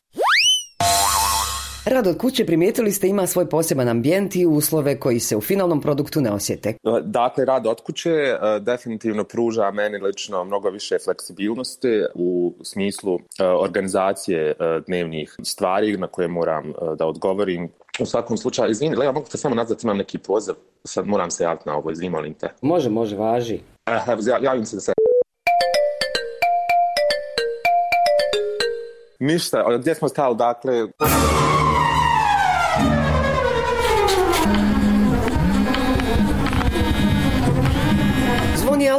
Rad 1.88 2.06
od 2.06 2.18
kuće 2.18 2.46
primijetili 2.46 2.92
ste 2.92 3.08
ima 3.08 3.26
svoj 3.26 3.48
poseban 3.48 3.88
ambijent 3.88 4.36
i 4.36 4.46
uslove 4.46 5.00
koji 5.00 5.20
se 5.20 5.36
u 5.36 5.40
finalnom 5.40 5.80
produktu 5.80 6.20
ne 6.20 6.30
osjete. 6.30 6.74
Dakle, 7.02 7.44
rad 7.44 7.66
od 7.66 7.80
kuće 7.80 8.10
e, 8.10 8.38
definitivno 8.60 9.24
pruža 9.24 9.70
meni 9.70 9.98
lično 9.98 10.44
mnogo 10.44 10.70
više 10.70 10.96
fleksibilnosti 11.04 12.02
u 12.14 12.54
smislu 12.62 13.14
e, 13.14 13.44
organizacije 13.44 14.50
e, 14.50 14.54
dnevnih 14.86 15.36
stvari 15.42 15.96
na 15.96 16.06
koje 16.06 16.28
moram 16.28 16.72
da 16.98 17.06
odgovorim. 17.06 17.68
U 18.00 18.06
svakom 18.06 18.36
slučaju, 18.36 18.70
izvini, 18.70 18.96
Leo, 18.96 19.12
mogu 19.12 19.26
te 19.30 19.38
samo 19.38 19.54
nazvati, 19.54 19.86
imam 19.86 19.96
neki 19.96 20.18
poziv, 20.18 20.54
sad 20.84 21.06
moram 21.06 21.30
se 21.30 21.44
javiti 21.44 21.68
na 21.68 21.76
ovo, 21.76 21.90
izvini, 21.90 22.10
molim 22.10 22.34
te. 22.34 22.48
Može, 22.62 22.90
može, 22.90 23.16
važi. 23.16 23.60
Javim 24.42 24.66
se 24.66 24.76
da 24.76 24.80
se... 24.80 24.92
Ništa, 29.20 29.78
gdje 29.78 29.94
smo 29.94 30.08
stali, 30.08 30.36
dakle... 30.36 30.86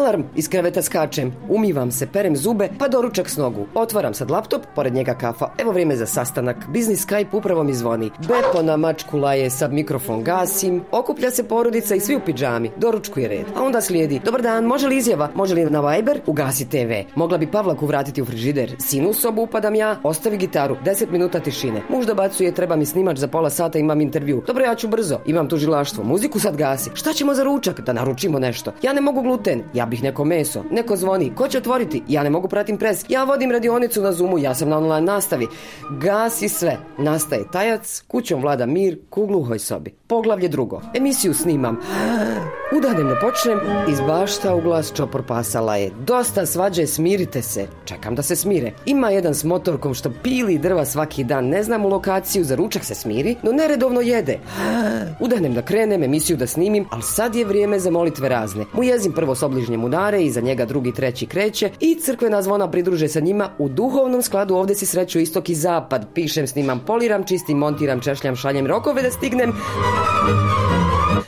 alarm, 0.09 0.23
iz 0.35 0.49
kreveta 0.49 0.81
skačem, 0.81 1.31
umivam 1.49 1.91
se, 1.91 2.07
perem 2.07 2.35
zube, 2.35 2.69
pa 2.79 2.87
doručak 2.87 3.29
s 3.29 3.37
nogu. 3.37 3.65
Otvaram 3.75 4.13
sad 4.13 4.31
laptop, 4.31 4.61
pored 4.75 4.93
njega 4.93 5.13
kafa. 5.13 5.49
Evo 5.57 5.71
vrijeme 5.71 5.95
za 5.95 6.05
sastanak. 6.05 6.57
Biznis 6.69 7.07
Skype 7.07 7.37
upravo 7.37 7.63
mi 7.63 7.73
zvoni. 7.73 8.11
Bepo 8.19 8.61
na 8.61 8.77
mačku 8.77 9.17
laje, 9.17 9.49
sad 9.49 9.73
mikrofon 9.73 10.23
gasim. 10.23 10.81
Okuplja 10.91 11.31
se 11.31 11.43
porodica 11.43 11.95
i 11.95 11.99
svi 11.99 12.15
u 12.15 12.19
pidžami. 12.25 12.71
Doručku 12.77 13.19
je 13.19 13.27
red. 13.27 13.45
A 13.55 13.63
onda 13.63 13.81
slijedi. 13.81 14.19
Dobar 14.25 14.41
dan, 14.41 14.65
može 14.65 14.87
li 14.87 14.97
izjava? 14.97 15.29
Može 15.35 15.55
li 15.55 15.65
na 15.65 15.81
Viber? 15.81 16.21
Ugasi 16.25 16.69
TV. 16.69 16.91
Mogla 17.15 17.37
bi 17.37 17.51
Pavlaku 17.51 17.85
vratiti 17.85 18.21
u 18.21 18.25
frižider. 18.25 18.75
Sinu 18.79 19.09
u 19.09 19.13
sobu 19.13 19.41
upadam 19.41 19.75
ja, 19.75 19.95
ostavi 20.03 20.37
gitaru. 20.37 20.77
10 20.85 21.11
minuta 21.11 21.39
tišine. 21.39 21.81
Muž 21.89 22.05
dobacuje, 22.05 22.51
treba 22.51 22.75
mi 22.75 22.85
snimač 22.85 23.17
za 23.17 23.27
pola 23.27 23.49
sata, 23.49 23.79
imam 23.79 24.01
intervju. 24.01 24.43
Dobro, 24.47 24.63
ja 24.63 24.75
ću 24.75 24.87
brzo. 24.87 25.19
Imam 25.25 25.47
tužilaštvo. 25.47 26.03
Muziku 26.03 26.39
sad 26.39 26.57
gasi. 26.57 26.89
Šta 26.93 27.13
ćemo 27.13 27.33
za 27.33 27.43
ručak? 27.43 27.81
Da 27.81 27.93
naručimo 27.93 28.39
nešto. 28.39 28.71
Ja 28.81 28.93
ne 28.93 29.01
mogu 29.01 29.21
gluten. 29.21 29.63
Ja 29.73 29.85
bih 29.85 29.98
neko 30.01 30.25
meso. 30.25 30.63
Neko 30.71 30.95
zvoni. 30.95 31.35
Ko 31.35 31.47
će 31.47 31.57
otvoriti? 31.57 32.03
Ja 32.07 32.23
ne 32.23 32.29
mogu 32.29 32.47
pratim 32.47 32.77
pres. 32.77 33.05
Ja 33.09 33.23
vodim 33.23 33.51
radionicu 33.51 34.01
na 34.01 34.11
Zoomu. 34.11 34.37
Ja 34.37 34.55
sam 34.55 34.69
na 34.69 34.77
online 34.77 35.01
nastavi. 35.01 35.47
Gasi 35.89 36.49
sve. 36.49 36.77
Nastaje 36.97 37.43
tajac. 37.51 38.03
Kućom 38.07 38.41
vlada 38.41 38.65
mir. 38.65 38.99
Ku 39.09 39.25
gluhoj 39.25 39.59
sobi. 39.59 39.93
Poglavlje 40.07 40.47
drugo. 40.47 40.81
Emisiju 40.93 41.33
snimam. 41.33 41.79
Udanem 42.77 43.07
ne 43.07 43.15
počnem. 43.21 43.59
Iz 43.91 44.01
bašta 44.01 44.55
u 44.55 44.61
glas 44.61 44.93
čopor 44.93 45.23
pasala 45.23 45.75
je. 45.75 45.91
Dosta 46.05 46.45
svađe, 46.45 46.87
smirite 46.87 47.41
se. 47.41 47.67
Čekam 47.85 48.15
da 48.15 48.21
se 48.21 48.35
smire. 48.35 48.71
Ima 48.85 49.09
jedan 49.09 49.33
s 49.33 49.43
motorkom 49.43 49.93
što 49.93 50.11
pili 50.23 50.57
drva 50.57 50.85
svaki 50.85 51.23
dan. 51.23 51.47
Ne 51.47 51.63
znam 51.63 51.85
u 51.85 51.89
lokaciju, 51.89 52.43
za 52.43 52.55
ručak 52.55 52.85
se 52.85 52.95
smiri, 52.95 53.35
no 53.43 53.51
neredovno 53.51 54.01
jede. 54.01 54.39
Udanem 55.25 55.53
da 55.53 55.61
krenem, 55.61 56.03
emisiju 56.03 56.37
da 56.37 56.47
snimim, 56.47 56.85
ali 56.91 57.01
sad 57.01 57.35
je 57.35 57.45
vrijeme 57.45 57.79
za 57.79 57.91
molitve 57.91 58.29
razne. 58.29 58.65
Mu 58.73 58.83
jezim 58.83 59.11
prvo 59.11 59.35
s 59.35 59.43
obližnjem 59.79 59.83
udare, 59.83 60.23
iza 60.23 60.41
njega 60.41 60.65
drugi, 60.65 60.93
treći 60.93 61.25
kreće 61.25 61.71
i 61.79 61.95
crkvena 61.95 62.41
zvona 62.41 62.71
pridruže 62.71 63.07
sa 63.07 63.19
njima. 63.19 63.49
U 63.57 63.69
duhovnom 63.69 64.21
skladu 64.21 64.55
ovdje 64.55 64.75
si 64.75 64.85
sreću 64.85 65.19
istok 65.19 65.49
i 65.49 65.55
zapad. 65.55 66.07
Pišem, 66.13 66.47
snimam, 66.47 66.79
poliram, 66.85 67.23
čistim, 67.23 67.57
montiram, 67.57 68.01
češljam, 68.01 68.35
šaljem 68.35 68.67
rokove 68.67 69.01
da 69.01 69.11
stignem. 69.11 69.53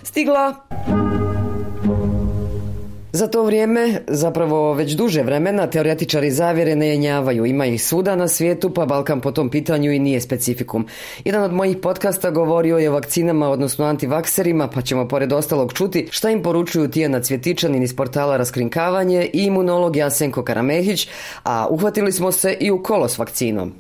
Stigla! 0.04 1.11
Za 3.14 3.28
to 3.28 3.44
vrijeme, 3.44 4.02
zapravo 4.08 4.74
već 4.74 4.92
duže 4.92 5.24
vremena, 5.24 5.68
teoretičari 5.68 6.32
zavjere 6.32 6.76
ne 6.76 6.88
jenjavaju. 6.88 7.46
Ima 7.46 7.66
ih 7.66 7.84
svuda 7.84 8.16
na 8.16 8.28
svijetu, 8.28 8.70
pa 8.74 8.86
Balkan 8.86 9.22
po 9.22 9.32
tom 9.32 9.50
pitanju 9.50 9.92
i 9.92 10.00
nije 10.00 10.22
specifikum. 10.22 10.88
Jedan 11.26 11.44
od 11.44 11.54
mojih 11.54 11.78
podcasta 11.78 12.30
govorio 12.30 12.78
je 12.78 12.90
o 12.90 12.94
vakcinama, 12.94 13.50
odnosno 13.50 13.86
antivakserima, 13.86 14.68
pa 14.68 14.82
ćemo 14.82 15.08
pored 15.08 15.34
ostalog 15.34 15.74
čuti 15.74 16.08
šta 16.12 16.30
im 16.30 16.44
poručuju 16.44 16.88
Tijana 16.88 17.20
Cvjetičanin 17.20 17.84
iz 17.84 17.96
portala 17.96 18.38
Raskrinkavanje 18.38 19.30
i 19.34 19.44
imunolog 19.44 19.96
Jasenko 19.96 20.44
Karamehić, 20.44 21.08
a 21.44 21.68
uhvatili 21.70 22.12
smo 22.12 22.32
se 22.32 22.58
i 22.60 22.72
u 22.72 22.84
kolo 22.84 23.08
s 23.08 23.18
vakcinom. 23.18 23.74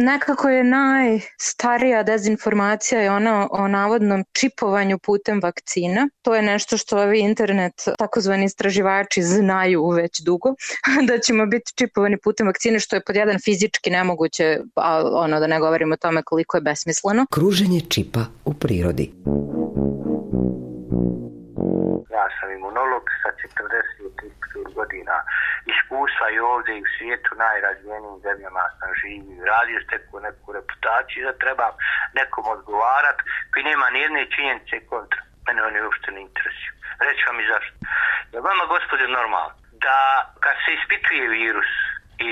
Nekako 0.00 0.48
je 0.48 0.64
najstarija 0.64 2.02
dezinformacija 2.02 3.00
je 3.00 3.10
ona 3.10 3.48
o 3.50 3.68
navodnom 3.68 4.24
čipovanju 4.32 4.98
putem 4.98 5.40
vakcina. 5.42 6.08
To 6.22 6.34
je 6.34 6.42
nešto 6.42 6.76
što 6.76 6.98
ovi 6.98 7.20
internet 7.20 7.72
takozvani 7.98 8.44
istraživači 8.44 9.22
znaju 9.22 9.88
već 9.90 10.20
dugo, 10.20 10.54
da 11.08 11.18
ćemo 11.18 11.46
biti 11.46 11.72
čipovani 11.74 12.18
putem 12.24 12.46
vakcine 12.46 12.80
što 12.80 12.96
je 12.96 13.02
pod 13.06 13.16
jedan 13.16 13.36
fizički 13.44 13.90
nemoguće, 13.90 14.58
a 14.76 15.02
ono 15.12 15.40
da 15.40 15.46
ne 15.46 15.60
govorimo 15.60 15.94
o 15.94 15.96
tome 15.96 16.22
koliko 16.22 16.56
je 16.56 16.60
besmisleno. 16.60 17.26
Kruženje 17.30 17.80
čipa 17.80 18.20
u 18.44 18.54
prirodi. 18.54 19.12
Ja 22.16 22.26
sam 22.40 22.48
imunolog 22.58 23.02
sa 23.22 23.30
40 23.42 24.74
godina 24.74 25.16
iskustva 25.88 26.26
i 26.30 26.38
ovdje 26.38 26.72
i 26.78 26.82
u 26.82 26.92
svijetu 26.98 27.30
najrazvijenijim 27.44 28.18
zemljama 28.26 28.64
sam 28.78 28.90
živio. 29.02 29.44
Radio 29.54 29.78
steku 29.86 30.20
neku 30.20 30.46
reputaciju 30.58 31.20
da 31.28 31.40
trebam 31.44 31.72
nekom 32.20 32.44
odgovarat 32.54 33.18
koji 33.50 33.62
nema 33.70 33.86
nijedne 33.90 34.22
činjenice 34.34 34.86
kontra. 34.92 35.20
Mene 35.46 35.60
oni 35.68 35.80
uopšte 35.80 36.10
ne 36.16 36.20
interesuju. 36.28 36.72
Reći 37.06 37.22
vam 37.28 37.40
i 37.40 37.48
zašto. 37.52 37.74
Je 38.32 38.40
vama 38.48 38.64
gospode 38.74 39.06
normalno 39.18 39.52
da 39.86 39.98
kad 40.44 40.56
se 40.64 40.70
ispituje 40.78 41.24
virus 41.40 41.72
i 42.28 42.30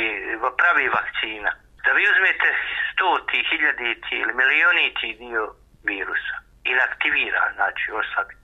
pravi 0.59 0.87
vakcina, 0.99 1.51
da 1.85 1.91
vi 1.97 2.03
uzmete 2.13 2.49
stoti, 2.93 3.47
hiljaditi 3.51 4.15
ili 4.23 4.33
milioniti 4.43 5.17
dio 5.23 5.45
virusa 5.91 6.37
inaktivira, 6.73 7.43
znači 7.57 7.87
ostati 8.01 8.35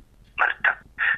mrtav. 0.40 0.76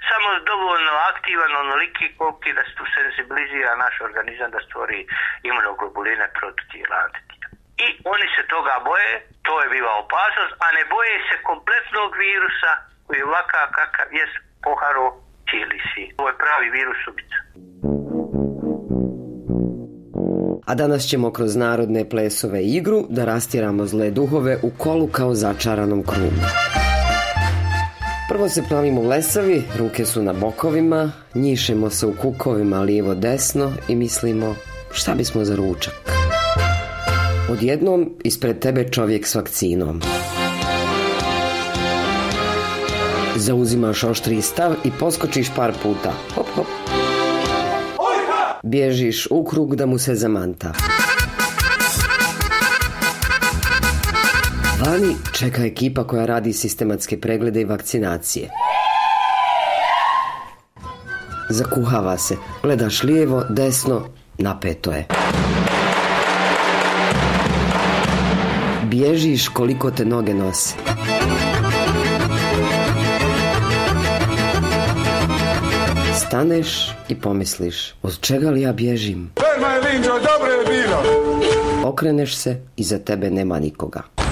Samo 0.08 0.28
dovoljno 0.52 0.94
aktivan, 1.12 1.52
onoliki 1.64 2.06
koliki 2.18 2.50
da 2.58 2.62
se 2.66 2.73
tu 2.78 2.84
sensibilizira 2.96 3.73
naš 3.84 3.94
organizam 4.08 4.50
da 4.54 4.61
stvori 4.66 5.00
imunoglobuline 5.49 6.26
prototijela 6.38 6.96
antitijela. 7.06 7.49
I 7.84 7.87
oni 8.12 8.26
se 8.34 8.42
toga 8.54 8.75
boje, 8.88 9.12
to 9.46 9.52
je 9.62 9.73
biva 9.75 9.92
opasnost, 10.04 10.54
a 10.64 10.66
ne 10.76 10.84
boje 10.94 11.16
se 11.28 11.37
kompletnog 11.50 12.11
virusa 12.26 12.73
koji 13.04 13.16
je 13.18 13.28
ovakav 13.30 13.66
kakav 13.78 14.08
je 14.18 14.25
poharo 14.66 15.06
cijeli 15.49 15.78
svijet. 15.88 16.14
Ovo 16.18 16.28
je 16.30 16.40
pravi 16.44 16.68
virus 16.78 17.00
ubica. 17.11 17.38
A 20.66 20.75
danas 20.75 21.02
ćemo 21.11 21.32
kroz 21.32 21.56
narodne 21.56 22.08
plesove 22.08 22.61
igru 22.62 22.99
da 23.08 23.25
rastjeramo 23.25 23.84
zle 23.84 24.11
duhove 24.11 24.58
u 24.62 24.70
kolu 24.78 25.06
kao 25.06 25.34
začaranom 25.34 26.02
krugu. 26.02 26.42
Prvo 28.28 28.48
se 28.48 28.62
pravimo 28.68 29.02
lesavi, 29.02 29.62
ruke 29.78 30.04
su 30.04 30.22
na 30.22 30.32
bokovima, 30.32 31.12
njišemo 31.34 31.90
se 31.90 32.06
u 32.06 32.14
kukovima 32.22 32.80
lijevo 32.80 33.14
desno 33.14 33.72
i 33.88 33.96
mislimo 33.96 34.54
šta 34.92 35.14
bismo 35.14 35.44
za 35.44 35.56
ručak. 35.56 35.94
Odjednom 37.50 38.10
ispred 38.24 38.58
tebe 38.58 38.88
čovjek 38.90 39.26
s 39.26 39.34
vakcinom. 39.34 40.00
Zauzimaš 43.36 44.04
oštriji 44.04 44.42
stav 44.42 44.74
i 44.84 44.90
poskočiš 45.00 45.48
par 45.56 45.72
puta. 45.82 46.12
Hop, 46.34 46.46
hop. 46.54 46.66
Bježiš 48.62 49.28
u 49.30 49.44
krug 49.44 49.76
da 49.76 49.86
mu 49.86 49.98
se 49.98 50.14
zamanta. 50.14 50.72
Vani 54.94 55.16
čeka 55.32 55.64
ekipa 55.64 56.04
koja 56.04 56.26
radi 56.26 56.52
sistematske 56.52 57.20
preglede 57.20 57.60
i 57.60 57.64
vakcinacije. 57.64 58.50
Zakuhava 61.50 62.18
se. 62.18 62.36
Gledaš 62.62 63.02
lijevo, 63.02 63.44
desno, 63.50 64.06
napeto 64.38 64.92
je. 64.92 65.06
Bježiš 68.82 69.48
koliko 69.48 69.90
te 69.90 70.04
noge 70.04 70.34
nose. 70.34 70.74
Staneš 76.26 76.92
i 77.08 77.14
pomisliš, 77.14 77.94
od 78.02 78.20
čega 78.20 78.50
li 78.50 78.60
ja 78.60 78.72
bježim? 78.72 79.32
Okreneš 81.84 82.36
se, 82.36 82.60
iza 82.76 82.98
tebe 82.98 83.30
nema 83.30 83.58
nikoga. 83.58 84.23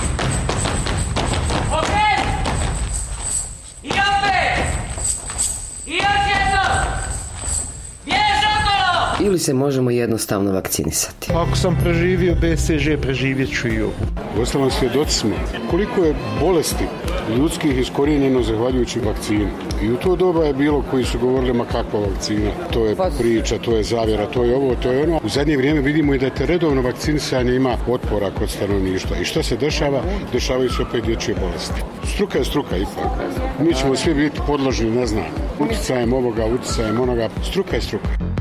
Ili 9.24 9.38
se 9.38 9.54
možemo 9.54 9.90
jednostavno 9.90 10.52
vakcinisati. 10.52 11.32
Ako 11.34 11.56
sam 11.56 11.78
preživio 11.82 12.34
BCG, 12.34 13.00
preživjet 13.02 13.50
ću 13.54 13.68
i 13.68 13.80
ovo. 13.80 13.92
Uostalom 14.38 14.70
svjedoci 14.70 15.18
smo 15.18 15.30
koliko 15.70 16.04
je 16.04 16.14
bolesti 16.40 16.84
ljudskih 17.36 17.78
iskorijenjeno 17.78 18.42
zahvaljujući 18.42 19.00
vakcini. 19.00 19.46
I 19.82 19.90
u 19.90 19.96
to 19.96 20.16
doba 20.16 20.44
je 20.44 20.54
bilo 20.54 20.84
koji 20.90 21.04
su 21.04 21.18
govorili 21.18 21.52
ma 21.52 21.64
kakva 21.64 22.00
vakcina, 22.00 22.50
to 22.72 22.86
je 22.86 22.96
priča, 23.18 23.58
to 23.58 23.76
je 23.76 23.82
zavjera, 23.82 24.26
to 24.26 24.44
je 24.44 24.56
ovo, 24.56 24.74
to 24.74 24.90
je 24.90 25.02
ono. 25.02 25.20
U 25.24 25.28
zadnje 25.28 25.56
vrijeme 25.56 25.80
vidimo 25.80 26.14
i 26.14 26.18
da 26.18 26.30
te 26.30 26.46
redovno 26.46 26.82
vakcinisanje 26.82 27.54
ima 27.54 27.76
otpora 27.88 28.30
kod 28.38 28.50
stanovništva. 28.50 29.16
I 29.16 29.24
što 29.24 29.42
se 29.42 29.56
dešava? 29.56 30.02
Dešavaju 30.32 30.70
se 30.70 30.82
opet 30.82 31.04
dječje 31.04 31.34
bolesti. 31.40 31.82
Struka 32.14 32.38
je 32.38 32.44
struka 32.44 32.76
ipak. 32.76 33.10
Mi 33.60 33.74
ćemo 33.74 33.96
svi 33.96 34.14
biti 34.14 34.40
podložni, 34.46 34.90
ne 34.90 35.06
znam, 35.06 35.24
utjecajem 35.58 36.12
ovoga, 36.12 36.46
utjecajem 36.46 37.00
onoga. 37.00 37.28
Struka 37.50 37.76
je 37.76 37.82
struka. 37.82 38.31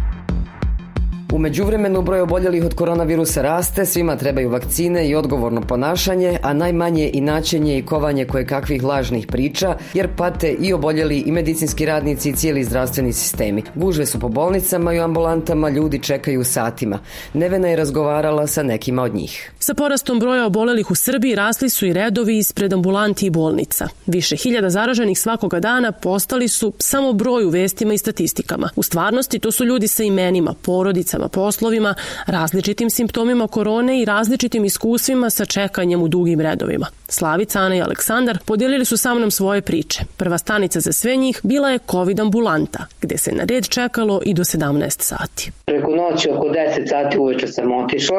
U 1.32 1.38
međuvremenu 1.38 2.02
broj 2.02 2.22
oboljelih 2.22 2.66
od 2.66 2.74
koronavirusa 2.74 3.42
raste, 3.42 3.86
svima 3.86 4.16
trebaju 4.16 4.50
vakcine 4.50 5.10
i 5.10 5.16
odgovorno 5.16 5.62
ponašanje, 5.62 6.40
a 6.44 6.54
najmanje 6.54 7.12
i 7.14 7.22
načenje 7.22 7.78
i 7.78 7.86
kovanje 7.86 8.26
koje 8.26 8.46
kakvih 8.46 8.84
lažnih 8.84 9.28
priča, 9.28 9.78
jer 9.94 10.08
pate 10.18 10.52
i 10.52 10.74
oboljeli 10.74 11.18
i 11.18 11.32
medicinski 11.32 11.86
radnici 11.86 12.30
i 12.30 12.36
cijeli 12.36 12.64
zdravstveni 12.64 13.14
sistemi. 13.14 13.64
Gužve 13.76 14.06
su 14.06 14.20
po 14.20 14.30
bolnicama 14.30 14.94
i 14.94 15.00
ambulantama, 15.00 15.70
ljudi 15.70 16.00
čekaju 16.00 16.44
satima. 16.44 17.00
Nevena 17.34 17.68
je 17.68 17.76
razgovarala 17.76 18.48
sa 18.48 18.64
nekima 18.64 19.04
od 19.04 19.16
njih. 19.16 19.52
Sa 19.60 19.74
porastom 19.74 20.20
broja 20.20 20.46
obolelih 20.46 20.92
u 20.92 20.96
Srbiji 20.96 21.36
rasli 21.36 21.70
su 21.70 21.86
i 21.86 21.94
redovi 21.94 22.38
ispred 22.38 22.74
ambulanti 22.74 23.26
i 23.26 23.30
bolnica. 23.30 23.88
Više 24.06 24.36
hiljada 24.36 24.70
zaraženih 24.70 25.20
svakoga 25.20 25.60
dana 25.60 25.92
postali 25.92 26.48
su 26.48 26.74
samo 26.80 27.14
broj 27.14 27.46
u 27.46 27.50
vestima 27.50 27.94
i 27.94 27.98
statistikama. 27.98 28.70
U 28.76 28.84
stvarnosti 28.84 29.40
to 29.40 29.52
su 29.52 29.66
ljudi 29.66 29.88
sa 29.88 30.04
imenima, 30.04 30.56
porodicama, 30.62 31.21
poslovima, 31.28 31.96
različitim 32.26 32.90
simptomima 32.90 33.48
korone 33.48 34.02
i 34.02 34.06
različitim 34.06 34.66
iskustvima 34.66 35.30
sa 35.30 35.46
čekanjem 35.46 36.02
u 36.04 36.08
dugim 36.08 36.42
redovima. 36.42 36.88
Slavica, 37.08 37.60
Ana 37.60 37.76
i 37.76 37.82
Aleksandar 37.82 38.38
podijelili 38.46 38.86
su 38.86 38.98
sa 38.98 39.14
mnom 39.14 39.32
svoje 39.32 39.62
priče. 39.62 40.04
Prva 40.18 40.38
stanica 40.38 40.80
za 40.80 40.92
sve 40.92 41.16
njih 41.16 41.40
bila 41.44 41.70
je 41.70 41.80
COVID 41.92 42.20
ambulanta, 42.20 42.86
gde 43.02 43.18
se 43.18 43.32
na 43.32 43.44
red 43.44 43.68
čekalo 43.68 44.22
i 44.26 44.34
do 44.34 44.44
17 44.44 45.02
sati. 45.02 45.52
Preko 45.66 45.92
noći 45.92 46.30
oko 46.30 46.48
10 46.48 46.90
sati 46.90 47.18
uveče 47.18 47.48
sam 47.48 47.72
otišla 47.72 48.18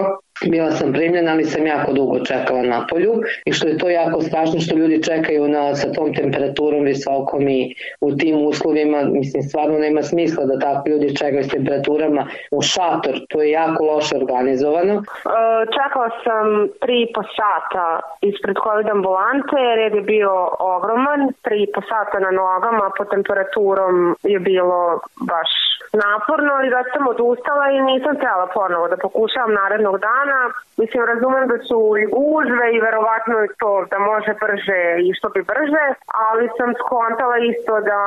Bila 0.50 0.70
sam 0.70 0.92
primljena, 0.92 1.32
ali 1.32 1.44
sam 1.44 1.66
jako 1.66 1.92
dugo 1.92 2.18
čekala 2.24 2.62
na 2.62 2.86
polju 2.90 3.14
i 3.44 3.52
što 3.52 3.68
je 3.68 3.78
to 3.78 3.90
jako 3.90 4.20
strašno 4.20 4.60
što 4.60 4.76
ljudi 4.76 5.02
čekaju 5.02 5.48
na, 5.48 5.74
sa 5.74 5.92
tom 5.92 6.14
temperaturom 6.14 6.84
visokom 6.84 7.48
i 7.48 7.74
u 8.00 8.12
tim 8.16 8.46
uslovima, 8.46 9.02
mislim 9.04 9.42
stvarno 9.42 9.78
nema 9.78 10.02
smisla 10.02 10.44
da 10.44 10.58
tako 10.58 10.88
ljudi 10.88 11.16
čekaju 11.16 11.44
s 11.44 11.48
temperaturama 11.48 12.26
u 12.50 12.62
šator, 12.62 13.14
to 13.28 13.42
je 13.42 13.50
jako 13.50 13.84
loše 13.84 14.16
organizovano. 14.16 14.94
E, 14.94 15.02
čekala 15.76 16.08
sam 16.24 16.46
tri 16.80 16.98
po 17.14 17.22
sata 17.38 18.00
ispred 18.20 18.56
COVID 18.64 18.88
ambulante, 18.96 19.58
red 19.76 19.94
je 19.94 20.02
bio 20.02 20.32
ogroman, 20.58 21.20
tri 21.42 21.66
po 21.74 21.80
sata 21.90 22.18
na 22.18 22.30
nogama, 22.30 22.90
po 22.98 23.04
temperaturom 23.04 24.16
je 24.22 24.38
bilo 24.38 25.00
baš 25.32 25.50
naporno 26.04 26.54
i 26.64 26.70
da 26.74 26.80
sam 26.92 27.04
odustala 27.14 27.64
i 27.70 27.78
nisam 27.90 28.12
htjela 28.16 28.46
ponovo 28.54 28.88
da 28.88 28.96
pokušavam 29.06 29.52
narednog 29.60 29.96
dana. 30.10 30.31
Mislim, 30.80 31.00
razumem 31.12 31.44
da 31.52 31.58
su 31.68 31.78
i 32.02 32.04
gužve 32.16 32.66
i 32.74 32.82
verovatno 32.86 33.34
je 33.42 33.48
to 33.62 33.72
da 33.92 33.98
može 34.10 34.32
brže 34.44 34.82
i 35.06 35.08
što 35.16 35.28
bi 35.34 35.40
brže, 35.52 35.84
ali 36.26 36.44
sam 36.56 36.70
skontala 36.82 37.36
isto 37.52 37.72
da 37.90 38.00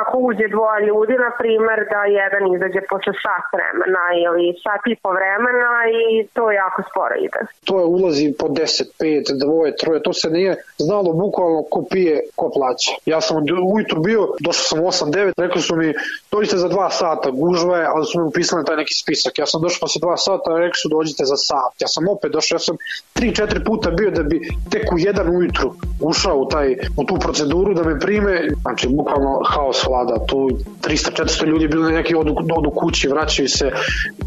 ako 0.00 0.14
uđe 0.28 0.46
dvoje 0.54 0.78
ljudi, 0.88 1.14
na 1.26 1.30
primer, 1.40 1.78
da 1.92 2.00
jedan 2.22 2.42
izađe 2.54 2.80
posle 2.90 3.14
sat 3.24 3.44
vremena 3.54 4.04
ili 4.24 4.44
sat 4.64 4.82
i 4.92 4.94
po 5.02 5.10
vremena 5.18 5.72
i 6.00 6.26
to 6.36 6.44
jako 6.62 6.80
sporo 6.90 7.14
ide. 7.26 7.40
To 7.68 7.74
je 7.80 7.86
ulazi 7.96 8.26
po 8.40 8.46
10, 8.48 8.84
5, 9.00 9.44
dvoje, 9.44 9.70
troje, 9.80 9.98
to 10.06 10.12
se 10.20 10.28
nije 10.36 10.52
znalo 10.86 11.10
bukvalno 11.24 11.60
ko 11.72 11.80
pije, 11.90 12.16
ko 12.38 12.46
plaća. 12.56 12.92
Ja 13.12 13.20
sam 13.26 13.34
ujutru 13.74 13.98
bio, 14.08 14.22
došao 14.46 14.66
sam 14.70 14.78
8, 14.78 15.12
9, 15.12 15.32
rekli 15.44 15.60
su 15.66 15.76
mi, 15.76 15.88
dođite 16.32 16.56
za 16.56 16.68
dva 16.68 16.88
sata, 16.90 17.30
gužva 17.30 17.76
je, 17.78 17.86
ali 17.94 18.04
su 18.06 18.14
mi 18.20 18.24
upisali 18.32 18.64
taj 18.64 18.76
neki 18.76 18.94
spisak. 19.02 19.38
Ja 19.38 19.46
sam 19.46 19.62
došao 19.62 19.84
posle 19.84 20.00
dva 20.06 20.16
sata, 20.16 20.58
rekli 20.64 20.78
su 20.82 20.88
dođite 20.88 21.22
za 21.24 21.36
sat. 21.48 21.72
Ja 21.80 21.88
sam 21.88 22.08
opet 22.08 22.32
došao, 22.32 22.56
ja 22.56 22.64
sam 22.68 22.76
3-4 23.14 23.64
puta 23.66 23.90
bio 23.90 24.10
da 24.10 24.22
bi 24.22 24.40
tek 24.70 24.92
u 24.92 24.98
jedan 24.98 25.36
ujutru 25.36 25.74
ušao 26.00 26.36
u, 26.36 26.48
taj, 26.48 26.76
u 26.96 27.04
tu 27.04 27.16
proceduru 27.20 27.74
da 27.74 27.82
me 27.84 27.98
prime, 27.98 28.48
znači 28.62 28.88
bukvalno 28.88 29.40
haos 29.46 29.86
vlada, 29.86 30.26
tu 30.26 30.48
300-400 30.82 31.46
ljudi 31.46 31.68
bili 31.68 31.92
neki 31.92 32.14
odu, 32.14 32.34
odu 32.56 32.70
kući, 32.70 33.08
vraćaju 33.08 33.48
se, 33.48 33.70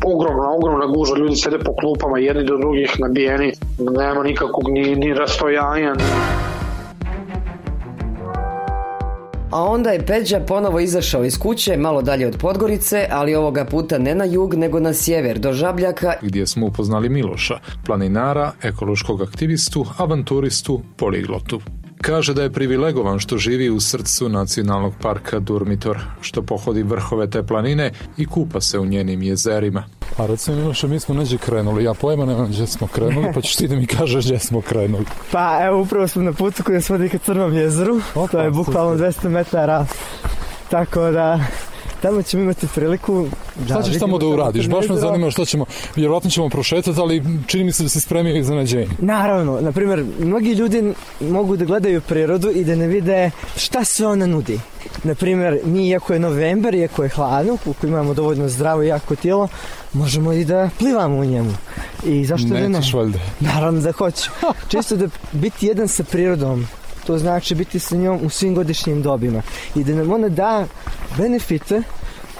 ogromna, 0.05 0.51
ogromna 0.51 0.85
gužva, 0.85 1.17
ljudi 1.17 1.35
sede 1.35 1.59
po 1.59 1.75
klupama, 1.75 2.19
jedni 2.19 2.43
do 2.43 2.57
drugih 2.57 2.99
nabijeni, 2.99 3.53
nema 3.79 4.23
nikakvog 4.23 4.69
ni, 4.69 4.95
ni 4.95 5.13
rastojanja. 5.13 5.95
A 9.51 9.63
onda 9.63 9.89
je 9.89 10.05
Peđa 10.05 10.39
ponovo 10.39 10.79
izašao 10.79 11.25
iz 11.25 11.37
kuće, 11.39 11.77
malo 11.77 12.01
dalje 12.01 12.27
od 12.27 12.37
Podgorice, 12.37 13.07
ali 13.11 13.35
ovoga 13.35 13.65
puta 13.65 13.97
ne 13.97 14.15
na 14.15 14.25
jug, 14.25 14.53
nego 14.53 14.79
na 14.79 14.93
sjever, 14.93 15.39
do 15.39 15.53
Žabljaka. 15.53 16.13
Gdje 16.21 16.47
smo 16.47 16.65
upoznali 16.65 17.09
Miloša, 17.09 17.59
planinara, 17.85 18.51
ekološkog 18.63 19.21
aktivistu, 19.21 19.85
avanturistu, 19.97 20.81
poliglotu. 20.97 21.61
Kaže 22.01 22.33
da 22.33 22.43
je 22.43 22.51
privilegovan 22.51 23.19
što 23.19 23.37
živi 23.37 23.69
u 23.69 23.79
srcu 23.79 24.29
nacionalnog 24.29 24.93
parka 25.01 25.39
Durmitor, 25.39 25.97
što 26.21 26.41
pohodi 26.41 26.83
vrhove 26.83 27.29
te 27.29 27.43
planine 27.43 27.91
i 28.17 28.25
kupa 28.25 28.61
se 28.61 28.79
u 28.79 28.85
njenim 28.85 29.21
jezerima. 29.21 29.83
A 30.17 30.25
recimo 30.25 30.57
Miloše, 30.57 30.87
mi 30.87 30.99
smo 30.99 31.15
neđe 31.15 31.37
krenuli, 31.37 31.83
ja 31.83 31.93
pojma 31.93 32.25
nemam 32.25 32.47
gdje 32.47 32.67
smo 32.67 32.87
krenuli, 32.87 33.33
pa 33.33 33.41
ćeš 33.41 33.55
ti 33.55 33.67
da 33.67 33.75
mi 33.75 33.87
kažeš 33.87 34.25
gdje 34.25 34.39
smo 34.39 34.61
krenuli. 34.61 35.05
Pa 35.31 35.59
evo 35.63 35.81
upravo 35.81 36.07
smo 36.07 36.21
na 36.21 36.33
putu 36.33 36.63
koji 36.63 36.81
se 36.81 36.93
vodi 36.93 37.09
ka 37.09 37.17
Crnom 37.17 37.53
jezeru, 37.53 38.01
Opa, 38.15 38.27
to 38.31 38.39
je 38.39 38.51
bukvalno 38.51 38.95
200 38.95 39.29
metara, 39.29 39.85
tako 40.69 41.11
da 41.11 41.39
tamo 42.01 42.21
ćemo 42.21 42.43
imati 42.43 42.67
priliku 42.75 43.27
da 43.55 43.65
Šta 43.65 43.83
ćeš 43.83 43.99
tamo 43.99 44.17
da 44.17 44.27
uradiš? 44.27 44.67
Baš 44.67 44.89
me 44.89 44.95
zanima 44.95 45.31
što 45.31 45.45
ćemo, 45.45 45.65
vjerovatno 45.95 46.29
ćemo 46.29 46.49
prošetati, 46.49 46.99
ali 46.99 47.23
čini 47.47 47.63
mi 47.63 47.71
se 47.71 47.83
da 47.83 47.89
se 47.89 48.01
spremio 48.01 48.35
iznenađenje. 48.35 48.87
Naravno, 48.99 49.61
na 49.61 49.71
primjer, 49.71 50.05
mnogi 50.19 50.53
ljudi 50.53 50.93
mogu 51.19 51.57
da 51.57 51.65
gledaju 51.65 52.01
prirodu 52.01 52.51
i 52.51 52.63
da 52.63 52.75
ne 52.75 52.87
vide 52.87 53.31
šta 53.55 53.83
sve 53.83 54.07
ona 54.07 54.25
nudi. 54.25 54.59
Na 55.03 55.15
primjer, 55.15 55.59
mi 55.63 55.87
iako 55.87 56.13
je 56.13 56.19
novembar, 56.19 56.75
iako 56.75 57.03
je 57.03 57.09
hladno, 57.09 57.53
ukoliko 57.53 57.87
imamo 57.87 58.13
dovoljno 58.13 58.49
zdravo 58.49 58.83
i 58.83 58.87
jako 58.87 59.15
tijelo, 59.15 59.47
možemo 59.93 60.33
i 60.33 60.45
da 60.45 60.69
plivamo 60.79 61.17
u 61.17 61.25
njemu. 61.25 61.53
I 62.05 62.25
zašto 62.25 62.47
Nećeš 62.47 62.91
da 62.91 62.97
ne? 62.97 63.03
valjda. 63.03 63.19
Naravno 63.39 63.81
da 63.81 63.91
hoću. 63.91 64.29
Čisto 64.71 64.95
da 64.95 65.07
biti 65.31 65.67
jedan 65.67 65.87
sa 65.87 66.03
prirodom, 66.03 66.67
to 67.07 67.17
znači 67.17 67.55
biti 67.55 67.79
sa 67.79 67.95
njom 67.95 68.19
u 68.23 68.29
svim 68.29 68.55
godišnjim 68.55 69.01
dobima 69.01 69.41
i 69.75 69.83
da 69.83 69.95
nam 69.95 70.11
ona 70.11 70.29
da 70.29 70.65
benefite 71.17 71.81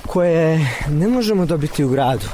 koje 0.08 0.67
ne 0.89 1.08
možemo 1.08 1.46
dobiti 1.46 1.84
u 1.84 1.89
gradu. 1.89 2.26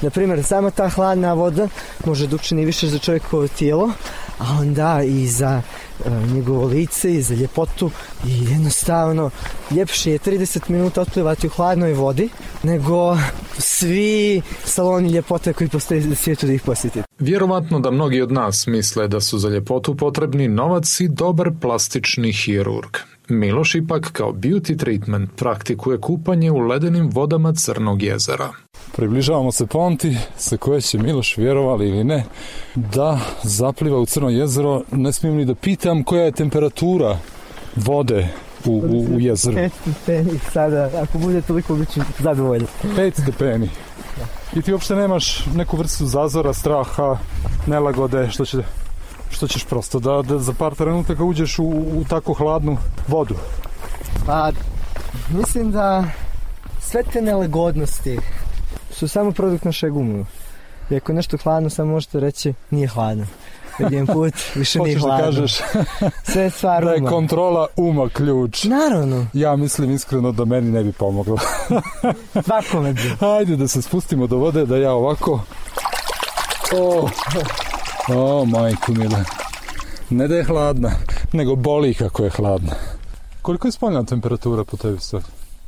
Naprimjer, 0.00 0.44
sama 0.44 0.70
ta 0.70 0.88
hladna 0.88 1.32
voda 1.32 1.68
može 2.04 2.26
da 2.26 2.36
učini 2.36 2.64
više 2.64 2.86
za 2.88 2.98
čovjekovo 2.98 3.48
tijelo, 3.48 3.92
a 4.38 4.56
onda 4.60 5.02
i 5.02 5.26
za 5.26 5.62
e, 6.04 6.10
njegovo 6.34 6.66
lice 6.66 7.14
i 7.14 7.22
za 7.22 7.34
ljepotu 7.34 7.90
i 8.26 8.44
jednostavno 8.44 9.30
ljepše 9.70 10.12
je 10.12 10.18
30 10.18 10.70
minuta 10.70 11.00
otplivati 11.00 11.46
u 11.46 11.50
hladnoj 11.50 11.92
vodi 11.92 12.28
nego 12.62 13.16
svi 13.58 14.42
saloni 14.64 15.10
ljepote 15.10 15.52
koji 15.52 15.68
postoje 15.68 16.00
na 16.00 16.14
svijetu 16.14 16.46
da 16.46 16.52
ih 16.52 16.62
posjetite. 16.62 17.02
Vjerovatno 17.18 17.80
da 17.80 17.90
mnogi 17.90 18.22
od 18.22 18.32
nas 18.32 18.66
misle 18.66 19.08
da 19.08 19.20
su 19.20 19.38
za 19.38 19.48
ljepotu 19.48 19.96
potrebni 19.96 20.48
novac 20.48 21.00
i 21.00 21.08
dobar 21.08 21.50
plastični 21.60 22.32
hirurg. 22.32 22.96
Miloš 23.30 23.74
ipak 23.74 24.12
kao 24.12 24.32
beauty 24.32 24.78
treatment 24.78 25.30
praktikuje 25.36 25.98
kupanje 25.98 26.50
u 26.50 26.58
ledenim 26.58 27.10
vodama 27.12 27.52
Crnog 27.52 28.02
jezera. 28.02 28.48
Približavamo 28.96 29.52
se 29.52 29.66
ponti 29.66 30.16
sa 30.36 30.56
koje 30.56 30.80
će 30.80 30.98
Miloš, 30.98 31.36
vjerovali 31.36 31.88
ili 31.88 32.04
ne, 32.04 32.24
da 32.74 33.20
zapliva 33.42 33.98
u 33.98 34.06
Crno 34.06 34.28
jezero. 34.28 34.82
Ne 34.92 35.12
smijem 35.12 35.36
ni 35.36 35.44
da 35.44 35.54
pitam 35.54 36.04
koja 36.04 36.24
je 36.24 36.32
temperatura 36.32 37.18
vode 37.76 38.28
u, 38.64 38.70
u, 38.70 39.14
u 39.16 39.20
jezeru. 39.20 39.56
5 39.56 39.70
stepeni 39.80 40.38
sada, 40.52 40.90
ako 41.02 41.18
bude 41.18 41.42
toliko 41.42 41.74
bit 41.74 41.90
ću 41.90 42.00
zadovoljno. 42.18 42.66
5 42.82 43.22
stepeni. 43.22 43.68
I 44.56 44.62
ti 44.62 44.72
uopšte 44.72 44.94
nemaš 44.94 45.46
neku 45.54 45.76
vrstu 45.76 46.06
zazora, 46.06 46.52
straha, 46.52 47.18
nelagode, 47.66 48.28
što 48.30 48.44
će 48.44 48.58
što 49.30 49.48
ćeš 49.48 49.64
prosto 49.64 50.00
da, 50.00 50.22
da 50.22 50.38
za 50.38 50.52
par 50.52 50.74
trenutaka 50.74 51.24
uđeš 51.24 51.58
u, 51.58 51.64
u 51.68 52.04
tako 52.08 52.32
hladnu 52.32 52.76
vodu? 53.08 53.34
Pa, 54.26 54.50
mislim 55.30 55.72
da 55.72 56.04
sve 56.80 57.02
te 57.02 57.22
nelagodnosti 57.22 58.18
su 58.90 59.08
samo 59.08 59.32
produkt 59.32 59.64
našeg 59.64 59.96
uma. 59.96 60.24
I 60.90 60.96
ako 60.96 61.12
je 61.12 61.16
nešto 61.16 61.36
hladno, 61.42 61.70
samo 61.70 61.92
možete 61.92 62.20
reći 62.20 62.54
nije 62.70 62.88
hladno. 62.88 63.26
Jedan 63.78 64.06
put, 64.06 64.34
više 64.54 64.78
nije 64.78 64.94
Hoćeš 64.98 65.02
da 65.02 65.08
hladno. 65.08 65.24
kažeš 65.24 65.60
Sve 66.24 66.42
je 66.42 66.50
stvar 66.50 66.84
da 66.84 66.90
je 66.90 67.00
uma. 67.00 67.10
kontrola 67.10 67.66
uma 67.76 68.08
ključ. 68.08 68.64
Naravno. 68.64 69.26
Ja 69.32 69.56
mislim 69.56 69.90
iskreno 69.90 70.32
da 70.32 70.44
meni 70.44 70.70
ne 70.70 70.84
bi 70.84 70.92
pomoglo. 70.92 71.36
Svakome 72.46 72.92
bi. 72.92 73.12
Ajde 73.20 73.56
da 73.56 73.68
se 73.68 73.82
spustimo 73.82 74.26
do 74.26 74.36
vode, 74.36 74.66
da 74.66 74.76
ja 74.76 74.92
ovako... 74.92 75.40
O, 76.78 77.08
o 78.08 78.44
majku 78.44 78.92
mile. 78.92 79.24
Ne 80.10 80.28
da 80.28 80.36
je 80.36 80.44
hladna, 80.44 80.90
nego 81.32 81.56
boli 81.56 81.94
kako 81.94 82.24
je 82.24 82.30
hladna. 82.30 82.72
Koliko 83.42 83.68
je 83.68 83.72
spoljna 83.72 84.04
temperatura 84.04 84.64
po 84.64 84.76
tebi 84.76 85.00
sad? 85.00 85.22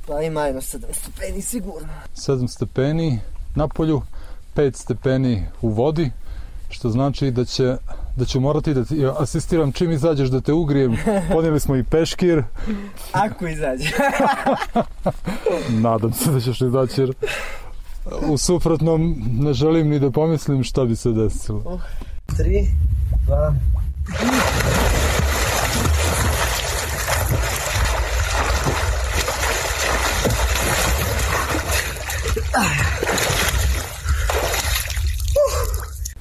Pa 0.06 0.22
ima 0.22 0.42
jedno 0.42 0.60
7 0.60 0.84
stupeni 0.92 1.42
sigurno. 1.42 1.88
7 2.16 2.48
stepeni 2.48 3.20
na 3.54 3.68
polju, 3.68 4.02
5 4.56 4.74
stepeni 4.74 5.46
u 5.62 5.68
vodi, 5.68 6.10
što 6.70 6.90
znači 6.90 7.30
da 7.30 7.44
će 7.44 7.76
da 8.16 8.24
ću 8.24 8.40
morati 8.40 8.74
da 8.74 8.84
ti 8.84 9.06
asistiram 9.18 9.72
čim 9.72 9.92
izađeš 9.92 10.28
da 10.28 10.40
te 10.40 10.52
ugrijem. 10.52 10.96
Ponijeli 11.32 11.60
smo 11.60 11.76
i 11.76 11.84
peškir. 11.84 12.42
Ako 13.12 13.46
izađe. 13.46 13.90
Nadam 15.84 16.12
se 16.12 16.30
da 16.30 16.40
ćeš 16.40 16.60
izaći 16.60 17.00
jer 17.00 17.12
u 18.28 18.38
suprotnom 18.38 19.16
ne 19.32 19.52
želim 19.52 19.88
ni 19.88 19.98
da 19.98 20.10
pomislim 20.10 20.64
šta 20.64 20.84
bi 20.84 20.96
se 20.96 21.10
desilo. 21.12 21.80
Tri, 22.36 22.66
dva, 23.26 23.54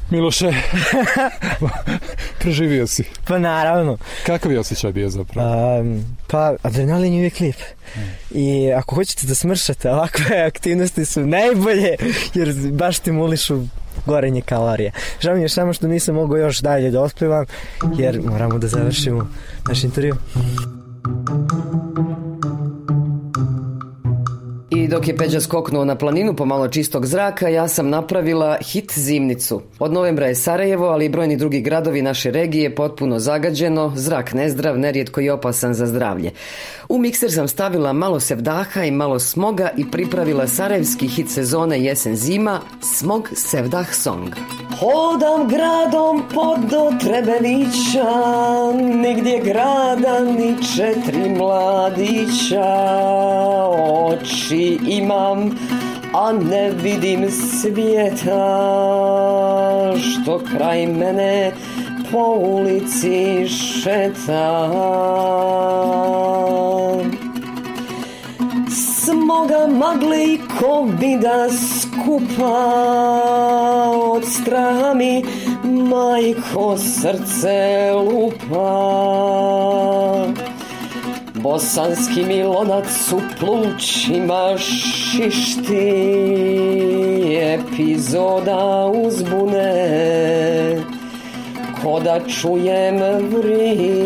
Miloše, 0.10 0.52
preživio 2.40 2.88
si. 2.88 3.04
Pa 3.28 3.40
naravno. 3.40 3.98
Kakav 4.26 4.52
je 4.52 4.60
osjećaj 4.60 4.92
bio 4.92 5.10
zapravo? 5.10 5.80
Um, 5.80 6.18
pa 6.28 6.56
adrenalin 6.64 7.14
je 7.14 7.20
uvijek 7.20 7.40
lijep. 7.40 7.56
I 8.32 8.72
ako 8.74 8.96
hoćete 8.96 9.28
da 9.28 9.36
smršate, 9.36 9.92
ovakve 9.92 10.42
aktivnosti 10.42 11.06
su 11.06 11.26
najbolje 11.26 11.96
jer 12.34 12.54
baš 12.72 12.98
stimulišu 12.98 13.64
gorenje 14.06 14.42
kalorija. 14.42 14.92
Žao 15.20 15.36
mi 15.36 15.42
je 15.42 15.50
samo 15.50 15.74
što 15.74 15.88
nisam 15.88 16.16
mogao 16.16 16.38
još 16.38 16.60
dalje 16.60 16.92
da 16.92 17.10
jer 17.98 18.22
moramo 18.22 18.58
da 18.58 18.68
završimo 18.68 19.28
naš 19.68 19.84
intervju. 19.84 20.16
I 24.70 24.88
dok 24.88 25.08
je 25.08 25.16
Peđa 25.16 25.42
skoknuo 25.42 25.86
na 25.86 25.96
planinu 25.96 26.36
pomalo 26.36 26.68
čistog 26.68 27.06
zraka, 27.06 27.50
ja 27.50 27.68
sam 27.68 27.90
napravila 27.90 28.58
hit 28.62 28.92
zimnicu. 28.96 29.62
Od 29.80 29.94
novembra 29.94 30.28
je 30.28 30.36
Sarajevo, 30.36 30.88
ali 30.88 31.06
i 31.06 31.10
brojni 31.10 31.38
drugi 31.38 31.62
gradovi 31.62 32.02
naše 32.02 32.32
regije 32.32 32.76
potpuno 32.76 33.20
zagađeno, 33.20 33.92
zrak 33.96 34.34
nezdrav, 34.34 34.80
nerijetko 34.80 35.22
i 35.22 35.30
opasan 35.30 35.74
za 35.74 35.86
zdravlje. 35.86 36.32
U 36.92 36.98
mikser 36.98 37.32
sam 37.32 37.48
stavila 37.48 37.94
malo 37.94 38.20
sevdaha 38.20 38.84
i 38.84 38.92
malo 38.92 39.20
smoga 39.20 39.70
i 39.78 39.92
pripravila 39.92 40.48
sarajevski 40.48 41.08
hit 41.08 41.30
sezone 41.30 41.80
jesen-zima 41.80 42.60
Smog 42.82 43.30
Sevdah 43.36 43.94
Song. 43.94 44.30
Hodam 44.80 45.48
gradom 45.48 46.24
pod 46.34 46.60
do 46.70 46.92
Trebevića, 47.00 48.12
nigdje 48.74 49.42
grada 49.44 50.20
ni 50.20 50.56
četiri 50.76 51.30
mladića, 51.30 52.74
oči 53.94 54.80
imam, 54.88 55.58
a 56.14 56.32
ne 56.32 56.72
vidim 56.72 57.32
svijeta, 57.32 58.36
što 60.00 60.42
kraj 60.52 60.88
mene 60.88 61.52
po 62.12 62.36
ulici 62.40 63.48
šeta. 63.48 64.70
Smoga 69.32 69.68
magle 69.68 70.24
i 70.24 70.40
kovida 70.60 71.50
skupa 71.50 72.60
od 74.14 74.26
straha 74.26 74.94
mi 74.94 75.24
majko 75.64 76.78
srce 76.78 77.92
lupa. 77.96 78.72
Bosanski 81.36 82.24
milonac 82.24 83.12
u 83.12 83.22
plućima 83.40 84.58
šišti 84.58 85.90
epizoda 87.38 88.92
uzbune 89.06 89.76
ko 91.82 92.00
da 92.00 92.20
čujem 92.28 92.98
vrišti. 93.32 94.02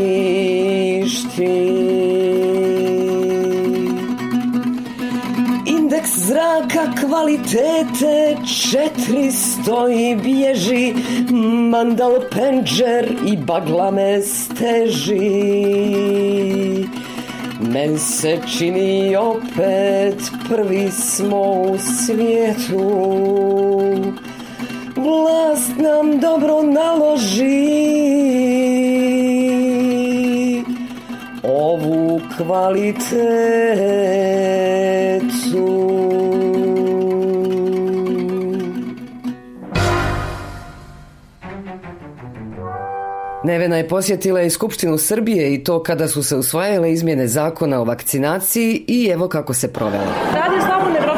Zraka 6.27 6.83
kvalitete 6.99 8.38
400 8.43 10.11
i 10.11 10.15
bježi. 10.15 10.93
Mandal 11.69 12.13
penđer 12.31 13.15
i 13.27 13.38
bagla 13.38 13.91
me 13.91 14.21
steži. 14.21 15.29
Men 17.59 17.99
se 17.99 18.38
čini 18.57 19.15
opet 19.15 20.31
prvi 20.49 20.91
smo 20.91 21.41
u 21.41 21.77
svijetu. 21.77 23.15
Vlast 24.95 25.71
nam 25.77 26.19
dobro 26.19 26.63
naloži. 26.63 27.75
Ovu 31.43 32.21
kvalitetu 32.38 33.75
Nevena 43.45 43.77
je 43.77 43.88
posjetila 43.88 44.41
i 44.41 44.49
Skupštinu 44.49 44.97
Srbije 44.97 45.53
i 45.53 45.63
to 45.63 45.84
kada 45.84 46.08
su 46.08 46.23
se 46.23 46.36
usvajale 46.36 46.91
izmjene 46.91 47.27
zakona 47.27 47.81
o 47.81 47.84
vakcinaciji 47.84 48.86
i 48.88 49.10
evo 49.13 49.27
kako 49.27 49.53
se 49.53 49.73
provela. 49.73 50.13
Radio 50.34 50.62
Slobodna 50.67 51.14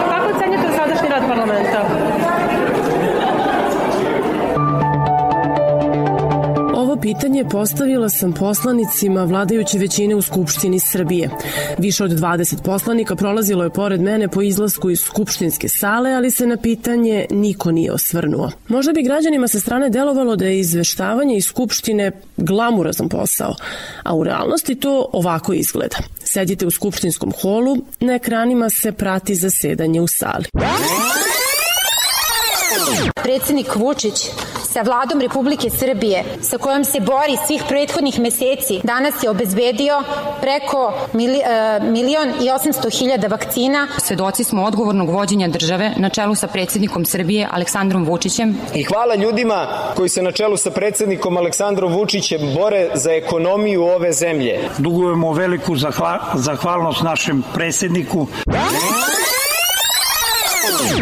pitanje 7.13 7.45
postavila 7.51 8.09
sam 8.09 8.33
poslanicima 8.33 9.23
vladajuće 9.23 9.77
većine 9.77 10.15
u 10.15 10.21
Skupštini 10.21 10.79
Srbije. 10.79 11.29
Više 11.77 12.03
od 12.03 12.11
20 12.11 12.61
poslanika 12.63 13.15
prolazilo 13.15 13.63
je 13.63 13.69
pored 13.69 14.01
mene 14.01 14.27
po 14.27 14.41
izlasku 14.41 14.89
iz 14.89 14.99
skupštinske 14.99 15.69
sale, 15.69 16.11
ali 16.11 16.31
se 16.31 16.47
na 16.47 16.57
pitanje 16.57 17.25
niko 17.29 17.71
nije 17.71 17.91
osvrnuo. 17.91 18.51
Možda 18.67 18.93
bi 18.93 19.03
građanima 19.03 19.47
sa 19.47 19.59
strane 19.59 19.89
delovalo 19.89 20.35
da 20.35 20.45
je 20.45 20.59
izveštavanje 20.59 21.37
iz 21.37 21.45
Skupštine 21.45 22.11
glamurazan 22.37 23.09
posao, 23.09 23.55
a 24.03 24.15
u 24.15 24.23
realnosti 24.23 24.75
to 24.75 25.09
ovako 25.13 25.53
izgleda. 25.53 25.97
Sedite 26.23 26.67
u 26.67 26.71
skupštinskom 26.71 27.33
holu, 27.41 27.77
na 27.99 28.13
ekranima 28.13 28.69
se 28.69 28.91
prati 28.91 29.35
zasedanje 29.35 30.01
u 30.01 30.07
sali. 30.07 30.45
Predsednik 33.23 33.75
Vučić 33.75 34.29
sa 34.77 34.83
vladom 34.83 35.21
Republike 35.21 35.69
Srbije 35.69 36.23
sa 36.41 36.57
kojom 36.57 36.83
se 36.85 36.99
bori 36.99 37.37
svih 37.47 37.63
prethodnih 37.69 38.19
meseci 38.19 38.79
danas 38.83 39.23
je 39.23 39.29
obezbedio 39.29 40.03
preko 40.41 40.93
mili, 41.13 41.37
e, 41.37 41.79
milion 41.81 42.29
i 42.29 42.49
800 42.49 42.99
hiljada 42.99 43.27
vakcina. 43.27 43.87
Svedoci 43.97 44.43
smo 44.43 44.63
odgovornog 44.63 45.09
vođenja 45.09 45.47
države 45.47 45.93
na 45.97 46.09
čelu 46.09 46.35
sa 46.35 46.47
predsednikom 46.47 47.05
Srbije 47.05 47.47
Aleksandrom 47.51 48.05
Vučićem. 48.05 48.57
I 48.75 48.83
hvala 48.83 49.15
ljudima 49.15 49.67
koji 49.95 50.09
se 50.09 50.21
na 50.21 50.31
čelu 50.31 50.57
sa 50.57 50.71
predsednikom 50.71 51.37
Aleksandrom 51.37 51.93
Vučićem 51.93 52.41
bore 52.55 52.89
za 52.93 53.11
ekonomiju 53.11 53.83
ove 53.83 54.11
zemlje. 54.11 54.59
Dugujemo 54.77 55.33
veliku 55.33 55.75
zahva, 55.75 56.19
zahvalnost 56.35 57.01
našem 57.01 57.43
predsedniku. 57.53 58.27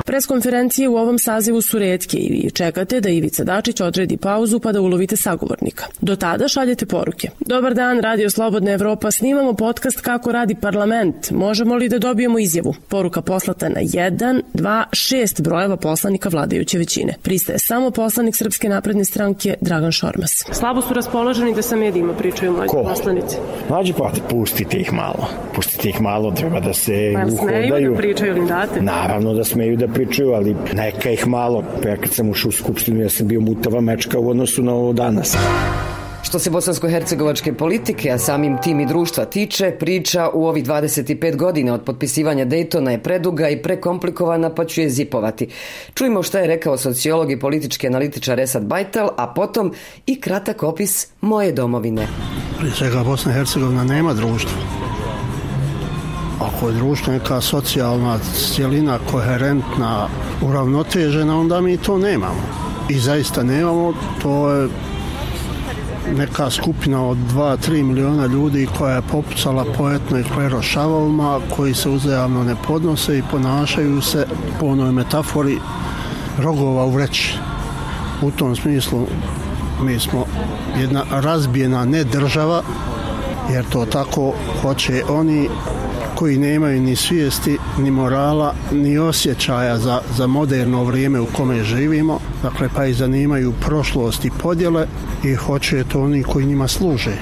Preskonferencije 0.06 0.90
u 0.90 0.96
ovom 0.98 1.20
sazivu 1.20 1.62
su 1.62 1.80
redke 1.80 2.18
i 2.18 2.30
vi 2.32 2.52
čekate 2.52 3.02
da 3.02 3.10
Ivica 3.10 3.44
Dačić 3.44 3.82
odredi 3.82 4.18
pauzu 4.18 4.60
pa 4.60 4.72
da 4.72 4.82
ulovite 4.82 5.16
sagovornika. 5.18 5.86
Do 6.02 6.16
tada 6.16 6.48
šaljete 6.48 6.86
poruke. 6.86 7.30
Dobar 7.40 7.74
dan, 7.74 8.00
Radio 8.02 8.30
Slobodna 8.30 8.72
Evropa, 8.72 9.12
snimamo 9.12 9.54
podcast 9.54 10.02
kako 10.02 10.32
radi 10.32 10.56
parlament. 10.56 11.32
Možemo 11.32 11.76
li 11.76 11.90
da 11.90 12.00
dobijemo 12.00 12.40
izjavu? 12.40 12.74
Poruka 12.88 13.22
poslata 13.22 13.70
na 13.70 13.82
1, 13.82 14.42
2, 14.54 14.84
6 14.92 15.42
brojeva 15.42 15.78
poslanika 15.78 16.30
vladajuće 16.30 16.78
većine. 16.78 17.14
Pristaje 17.22 17.60
samo 17.60 17.92
poslanik 17.92 18.36
Srpske 18.36 18.70
napredne 18.70 19.06
stranke 19.06 19.54
Dragan 19.62 19.92
Šormas. 19.92 20.44
Slabo 20.52 20.82
su 20.82 20.94
raspoloženi 20.94 21.56
da 21.56 21.62
sa 21.62 21.76
medijima 21.76 22.14
pričaju 22.14 22.52
mlađi 22.52 22.70
Ko? 22.70 22.84
poslanici. 22.84 23.36
Mlađi 23.70 23.94
pa 23.98 24.12
pustite 24.30 24.78
ih 24.78 24.94
malo. 24.94 25.28
Pustite 25.56 25.90
ih 25.90 26.02
malo, 26.02 26.32
treba 26.32 26.60
da 26.60 26.74
se 26.74 27.14
Pa 27.16 27.34
uhodaju. 27.34 27.92
da 27.92 27.98
pričaju 27.98 28.38
ili 28.38 28.48
date? 28.48 28.82
Naravno 28.82 29.34
da 29.34 29.44
smeju 29.56 29.78
da 29.78 29.88
pričaju, 29.88 30.34
ali 30.34 30.56
neka 30.74 31.12
ih 31.12 31.28
malo. 31.28 31.64
Pa 31.84 31.90
ja 31.90 31.98
kad 31.98 32.12
sam 32.12 32.30
ušao 32.30 32.50
u 32.50 32.52
skupštinu, 32.52 33.02
ja 33.02 33.10
sam 33.10 33.28
bio 33.28 33.42
mutava 33.42 33.82
mečka 33.82 34.20
u 34.20 34.30
odnosu 34.30 34.64
na 34.64 34.74
ovo 34.74 34.94
danas. 34.94 35.38
Što 36.24 36.40
se 36.40 36.52
bosansko-hercegovačke 36.52 37.54
politike, 37.54 38.12
a 38.12 38.18
samim 38.18 38.58
tim 38.64 38.80
i 38.80 38.86
društva 38.86 39.26
tiče, 39.26 39.72
priča 39.80 40.30
u 40.34 40.48
ovih 40.48 40.66
25 40.66 41.36
godina 41.36 41.74
od 41.74 41.84
potpisivanja 41.86 42.46
Daytona 42.46 42.90
je 42.90 43.04
preduga 43.04 43.50
i 43.50 43.62
prekomplikovana 43.62 44.50
pa 44.50 44.66
ću 44.66 44.82
je 44.82 44.90
zipovati. 44.90 45.48
Čujmo 45.94 46.24
šta 46.24 46.40
je 46.40 46.48
rekao 46.48 46.78
sociolog 46.78 47.32
i 47.32 47.40
politički 47.40 47.88
analitičar 47.88 48.40
Esad 48.40 48.66
Bajtal, 48.66 49.10
a 49.18 49.34
potom 49.34 49.74
i 50.06 50.22
kratak 50.22 50.64
opis 50.64 51.08
moje 51.22 51.52
domovine. 51.52 52.08
Prije 52.60 52.74
svega 52.74 53.04
Bosna 53.04 53.32
i 53.32 53.36
Hercegovina 53.36 53.84
nema 53.84 54.14
društva. 54.14 54.85
Ako 56.40 56.68
je 56.70 56.76
društvo 56.76 57.14
neka 57.14 57.42
socijalna 57.42 58.20
cijelina, 58.20 59.00
koherentna, 59.12 60.08
uravnotežena, 60.42 61.40
onda 61.40 61.62
mi 61.62 61.78
to 61.78 61.98
nemamo. 61.98 62.42
I 62.90 63.00
zaista 63.00 63.44
nemamo, 63.44 63.94
to 64.22 64.52
je 64.52 64.70
neka 66.18 66.50
skupina 66.50 67.08
od 67.08 67.18
2-3 67.18 67.84
miliona 67.84 68.26
ljudi 68.26 68.68
koja 68.78 68.96
je 68.96 69.02
popucala 69.02 69.66
po 69.78 69.90
etnoj 69.90 70.24
klerošavovima 70.34 71.40
koji 71.56 71.74
se 71.74 71.90
uzajamno 71.90 72.44
ne 72.44 72.56
podnose 72.68 73.18
i 73.18 73.24
ponašaju 73.32 74.02
se 74.02 74.28
po 74.60 74.66
onoj 74.66 74.92
metafori 74.92 75.60
rogova 76.40 76.86
u 76.86 76.92
vreći. 76.92 77.38
U 78.22 78.32
tom 78.32 78.56
smislu 78.56 79.08
mi 79.82 80.00
smo 80.00 80.26
jedna 80.80 81.04
razbijena 81.12 81.86
ne 81.86 82.04
država 82.04 82.62
jer 83.52 83.66
to 83.70 83.86
tako 83.86 84.34
hoće 84.62 85.04
oni 85.10 85.50
koji 86.16 86.38
nemaju 86.38 86.82
ni 86.82 86.96
svijesti, 86.96 87.58
ni 87.80 87.92
morala, 87.92 88.54
ni 88.72 88.98
osjećaja 88.98 89.78
za, 89.78 90.02
za 90.18 90.28
moderno 90.28 90.84
vrijeme 90.84 91.20
u 91.20 91.26
kome 91.26 91.64
živimo, 91.64 92.20
dakle 92.44 92.70
pa 92.76 92.86
i 92.86 92.94
zanimaju 92.94 93.54
prošlost 93.66 94.26
i 94.26 94.32
podjele 94.44 94.88
i 95.24 95.36
hoće 95.36 95.84
to 95.84 96.02
oni 96.02 96.24
koji 96.24 96.46
njima 96.46 96.68
služe. 96.68 97.18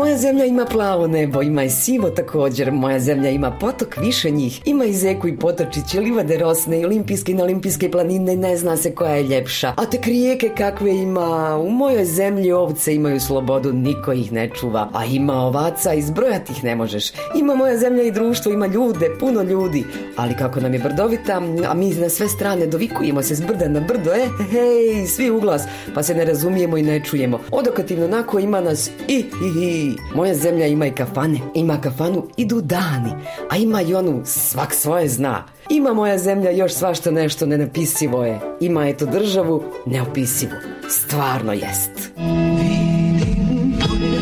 Moja 0.00 0.16
zemlja 0.16 0.44
ima 0.44 0.64
plavo 0.64 1.06
nebo, 1.06 1.42
ima 1.42 1.64
i 1.64 1.70
sivo 1.70 2.10
također. 2.10 2.72
Moja 2.72 2.98
zemlja 3.00 3.30
ima 3.30 3.50
potok 3.50 3.96
više 3.96 4.30
njih. 4.30 4.60
Ima 4.64 4.84
i 4.84 4.92
zeku 4.92 5.28
i 5.28 5.36
potočiće, 5.36 6.00
livade 6.00 6.38
rosne 6.38 6.80
i 6.80 6.84
olimpijske 6.84 7.32
i 7.32 7.34
na 7.34 7.42
olimpijske 7.42 7.90
planine, 7.90 8.36
ne 8.36 8.56
zna 8.56 8.76
se 8.76 8.94
koja 8.94 9.14
je 9.14 9.22
ljepša. 9.22 9.72
A 9.76 9.86
tek 9.86 10.06
rijeke 10.06 10.50
kakve 10.56 10.90
ima, 10.90 11.56
u 11.56 11.70
mojoj 11.70 12.04
zemlji 12.04 12.52
ovce 12.52 12.94
imaju 12.94 13.20
slobodu, 13.20 13.72
niko 13.72 14.12
ih 14.12 14.32
ne 14.32 14.50
čuva. 14.60 14.88
A 14.92 15.04
ima 15.04 15.34
ovaca, 15.34 15.94
izbrojati 15.94 16.52
ih 16.52 16.64
ne 16.64 16.76
možeš. 16.76 17.10
Ima 17.34 17.54
moja 17.54 17.78
zemlja 17.78 18.02
i 18.02 18.12
društvo, 18.12 18.52
ima 18.52 18.66
ljude, 18.66 19.10
puno 19.20 19.42
ljudi. 19.42 19.84
Ali 20.16 20.36
kako 20.36 20.60
nam 20.60 20.74
je 20.74 20.80
brdovita, 20.80 21.42
a 21.68 21.74
mi 21.74 21.90
na 21.90 22.08
sve 22.08 22.28
strane 22.28 22.66
dovikujemo 22.66 23.22
se 23.22 23.34
s 23.34 23.40
brda 23.40 23.68
na 23.68 23.80
brdo, 23.80 24.10
e, 24.10 24.28
hej, 24.50 25.06
svi 25.06 25.30
u 25.30 25.40
glas, 25.40 25.62
pa 25.94 26.02
se 26.02 26.14
ne 26.14 26.24
razumijemo 26.24 26.76
i 26.76 26.82
ne 26.82 27.04
čujemo. 27.04 27.40
Odokativno 27.50 28.08
nako 28.08 28.38
ima 28.38 28.60
nas 28.60 28.90
i, 29.08 29.16
i, 29.18 29.64
i. 29.64 29.89
Moja 30.14 30.34
zemlja 30.34 30.66
ima 30.66 30.86
i 30.86 30.90
kafane, 30.90 31.38
ima 31.54 31.80
kafanu 31.80 32.26
idu 32.36 32.60
dani, 32.60 33.12
a 33.50 33.56
ima 33.56 33.82
i 33.82 33.94
onu 33.94 34.20
svak 34.24 34.74
svoje 34.74 35.08
zna. 35.08 35.44
Ima 35.70 35.92
moja 35.92 36.18
zemlja 36.18 36.50
još 36.50 36.72
svašta 36.72 37.10
nešto 37.10 37.46
nenapisivo 37.46 38.24
je. 38.24 38.40
Ima 38.60 38.88
eto 38.88 39.06
državu 39.06 39.62
neopisivu. 39.86 40.52
Stvarno 40.88 41.52
jest. 41.52 42.10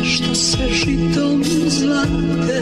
što 0.03 0.35
se 0.35 0.67
žitom 0.67 1.43
zlate 1.67 2.61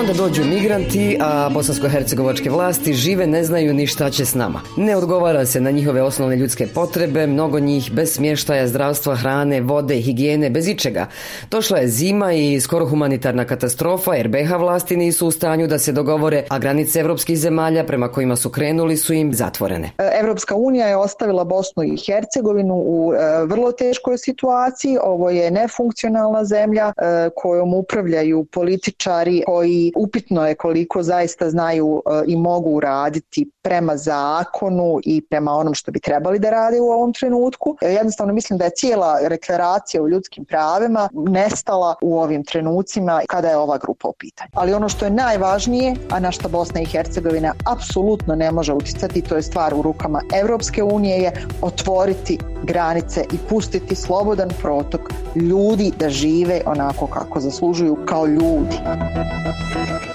Onda 0.00 0.12
dođu 0.12 0.44
migranti, 0.44 1.16
a 1.20 1.50
bosansko-hercegovačke 1.54 2.50
vlasti 2.50 2.94
žive 2.94 3.26
ne 3.26 3.44
znaju 3.44 3.74
ni 3.74 3.86
šta 3.86 4.10
će 4.10 4.24
s 4.24 4.34
nama. 4.34 4.60
Ne 4.76 4.96
odgovara 4.96 5.46
se 5.46 5.60
na 5.60 5.70
njihove 5.70 6.02
osnovne 6.02 6.36
ljudske 6.36 6.66
potrebe, 6.66 7.26
mnogo 7.26 7.58
njih 7.58 7.92
bez 7.92 8.14
smještaja, 8.14 8.68
zdravstva, 8.68 9.16
hrane, 9.16 9.60
vode, 9.60 9.94
higijene, 9.94 10.50
bez 10.50 10.68
ičega. 10.68 11.06
Došla 11.50 11.78
je 11.78 11.88
zima 11.88 12.32
i 12.32 12.60
skoro 12.60 12.86
humanitarna 12.86 13.44
katastrofa 13.44 14.14
jer 14.14 14.28
BH 14.28 14.56
vlasti 14.58 14.96
nisu 14.96 15.26
u 15.26 15.30
stanju 15.30 15.66
da 15.66 15.78
se 15.78 15.92
dogovore, 15.92 16.44
a 16.48 16.58
granice 16.58 17.00
evropskih 17.00 17.38
zemalja 17.38 17.84
prema 17.84 18.08
kojima 18.08 18.36
su 18.36 18.50
krenuli 18.50 18.96
su 18.96 19.12
im 19.12 19.34
zatvorene. 19.34 19.90
Evropska 20.20 20.54
unija 20.54 20.86
je 20.86 20.96
ostavila 20.96 21.44
Bosnu 21.44 21.82
i 21.82 21.96
Hercegovinu 22.06 22.74
u 22.74 23.12
e, 23.14 23.44
vrlo 23.46 23.72
teškoj 23.72 24.18
situaciji. 24.18 24.98
Ovo 25.02 25.30
je 25.30 25.50
nefunkcionalna 25.50 26.44
zemlja 26.44 26.92
e, 26.96 27.30
kojom 27.36 27.74
upravljaju 27.74 28.44
političari 28.44 29.42
koji 29.46 29.89
upitno 29.96 30.46
je 30.46 30.54
koliko 30.54 31.02
zaista 31.02 31.50
znaju 31.50 32.02
e, 32.06 32.22
i 32.26 32.36
mogu 32.36 32.80
raditi 32.80 33.50
prema 33.62 33.96
zakonu 33.96 34.98
i 35.04 35.20
prema 35.20 35.52
onom 35.52 35.74
što 35.74 35.92
bi 35.92 36.00
trebali 36.00 36.38
da 36.38 36.50
rade 36.50 36.80
u 36.80 36.90
ovom 36.90 37.12
trenutku. 37.12 37.76
E, 37.82 37.92
jednostavno 37.92 38.34
mislim 38.34 38.58
da 38.58 38.64
je 38.64 38.70
cijela 38.76 39.18
deklaracija 39.28 40.02
o 40.02 40.08
ljudskim 40.08 40.44
pravima 40.44 41.08
nestala 41.12 41.94
u 42.02 42.18
ovim 42.18 42.44
trenucima 42.44 43.22
kada 43.28 43.48
je 43.48 43.56
ova 43.56 43.78
grupa 43.78 44.08
u 44.08 44.12
pitanju. 44.12 44.50
Ali 44.54 44.74
ono 44.74 44.88
što 44.88 45.04
je 45.04 45.10
najvažnije, 45.10 45.96
a 46.10 46.20
na 46.20 46.30
što 46.30 46.48
Bosna 46.48 46.80
i 46.80 46.84
Hercegovina 46.84 47.54
apsolutno 47.72 48.34
ne 48.34 48.50
može 48.50 48.72
uticati, 48.72 49.22
to 49.22 49.36
je 49.36 49.42
stvar 49.42 49.74
u 49.74 49.82
rukama 49.82 50.20
Evropske 50.34 50.82
unije, 50.82 51.16
je 51.16 51.32
otvoriti 51.62 52.38
granice 52.62 53.24
i 53.32 53.36
pustiti 53.48 53.94
slobodan 53.94 54.50
protok 54.60 55.00
ljudi 55.34 55.92
da 55.98 56.08
žive 56.08 56.60
onako 56.66 57.06
kako 57.06 57.40
zaslužuju 57.40 57.96
kao 58.06 58.26
ljudi. 58.26 58.76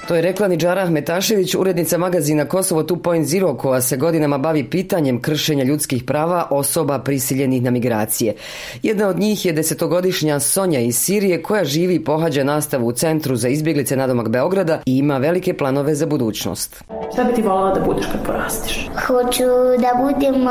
To 0.08 0.16
je 0.16 0.22
rekla 0.22 0.48
Nidžara 0.48 0.82
Ahmetašević, 0.82 1.56
urednica 1.56 1.98
magazina 1.98 2.46
Kosovo 2.46 2.84
2.0 2.84 3.58
koja 3.58 3.82
se 3.82 3.98
godinama 3.98 4.38
bavi 4.38 4.64
pitanjem 4.64 5.22
kršenja 5.22 5.64
ljudskih 5.64 6.04
prava 6.04 6.48
osoba 6.50 7.00
prisiljenih 7.00 7.64
na 7.64 7.72
migracije. 7.72 8.36
Jedna 8.84 9.08
od 9.08 9.20
njih 9.20 9.46
je 9.46 9.54
desetogodišnja 9.54 10.40
Sonja 10.40 10.80
iz 10.80 10.98
Sirije 10.98 11.44
koja 11.44 11.66
živi 11.66 11.96
i 11.96 12.04
pohađa 12.04 12.44
nastavu 12.44 12.88
u 12.88 12.92
Centru 12.92 13.36
za 13.36 13.48
izbjeglice 13.48 13.98
nadomak 13.98 14.30
Beograda 14.30 14.82
i 14.86 14.98
ima 14.98 15.18
velike 15.18 15.54
planove 15.54 15.96
za 15.96 16.06
budućnost. 16.06 16.84
Šta 17.14 17.24
bi 17.24 17.34
ti 17.34 17.42
voljela 17.42 17.74
da 17.74 17.86
budeš 17.86 18.06
kad 18.06 18.26
porastiš? 18.26 18.90
Hoću 19.08 19.44
da 19.80 20.04
budem, 20.04 20.44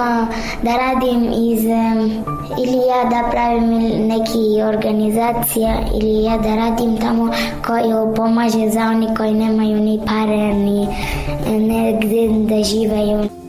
da 0.63 0.77
radim 0.77 1.33
iz, 1.53 1.65
ili 2.65 2.77
ja 2.77 3.11
da 3.11 3.31
pravim 3.31 3.69
neki 4.09 4.63
organizacija 4.69 5.75
ili 6.01 6.23
ja 6.23 6.39
da 6.39 6.55
radim 6.57 6.97
tamo 7.01 7.33
koji 7.67 8.15
pomaže 8.17 8.71
za 8.71 8.94
oni 8.95 9.15
koji 9.17 9.35
nemaju 9.35 9.81
ni 9.81 10.01
pare 10.07 10.55
ni 10.55 10.87
negdje 11.51 12.29
da 12.29 12.63
živeju. 12.63 13.44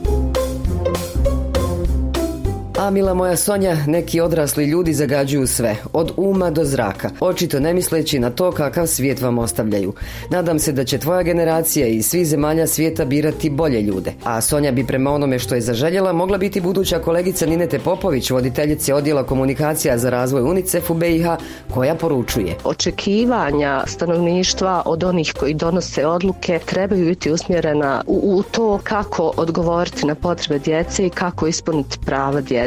A 2.78 2.90
mila 2.90 3.14
moja 3.14 3.36
Sonja, 3.36 3.76
neki 3.86 4.20
odrasli 4.20 4.64
ljudi 4.64 4.94
zagađuju 4.94 5.46
sve, 5.46 5.76
od 5.92 6.12
uma 6.16 6.50
do 6.50 6.64
zraka, 6.64 7.10
očito 7.20 7.60
ne 7.60 7.74
misleći 7.74 8.18
na 8.18 8.30
to 8.30 8.52
kakav 8.52 8.86
svijet 8.86 9.20
vam 9.20 9.38
ostavljaju. 9.38 9.92
Nadam 10.30 10.58
se 10.58 10.72
da 10.72 10.84
će 10.84 10.98
tvoja 10.98 11.22
generacija 11.22 11.86
i 11.86 12.02
svi 12.02 12.24
zemalja 12.24 12.66
svijeta 12.66 13.04
birati 13.04 13.50
bolje 13.50 13.82
ljude. 13.82 14.12
A 14.24 14.40
Sonja 14.40 14.72
bi 14.72 14.86
prema 14.86 15.10
onome 15.10 15.38
što 15.38 15.54
je 15.54 15.60
zaželjela 15.60 16.12
mogla 16.12 16.38
biti 16.38 16.60
buduća 16.60 16.98
kolegica 16.98 17.46
Ninete 17.46 17.78
Popović, 17.78 18.30
voditeljice 18.30 18.94
odjela 18.94 19.26
komunikacija 19.26 19.98
za 19.98 20.10
razvoj 20.10 20.42
UNICEF 20.42 20.90
u 20.90 20.94
BiH, 20.94 21.26
koja 21.74 21.94
poručuje. 21.94 22.56
Očekivanja 22.64 23.84
stanovništva 23.86 24.82
od 24.86 25.04
onih 25.04 25.32
koji 25.40 25.54
donose 25.54 26.06
odluke 26.06 26.60
trebaju 26.66 27.06
biti 27.06 27.30
usmjerena 27.30 28.02
u, 28.06 28.36
u 28.38 28.42
to 28.42 28.80
kako 28.84 29.32
odgovoriti 29.36 30.06
na 30.06 30.14
potrebe 30.14 30.58
djece 30.58 31.06
i 31.06 31.10
kako 31.10 31.46
ispuniti 31.46 31.98
prava 32.06 32.40
djece 32.40 32.65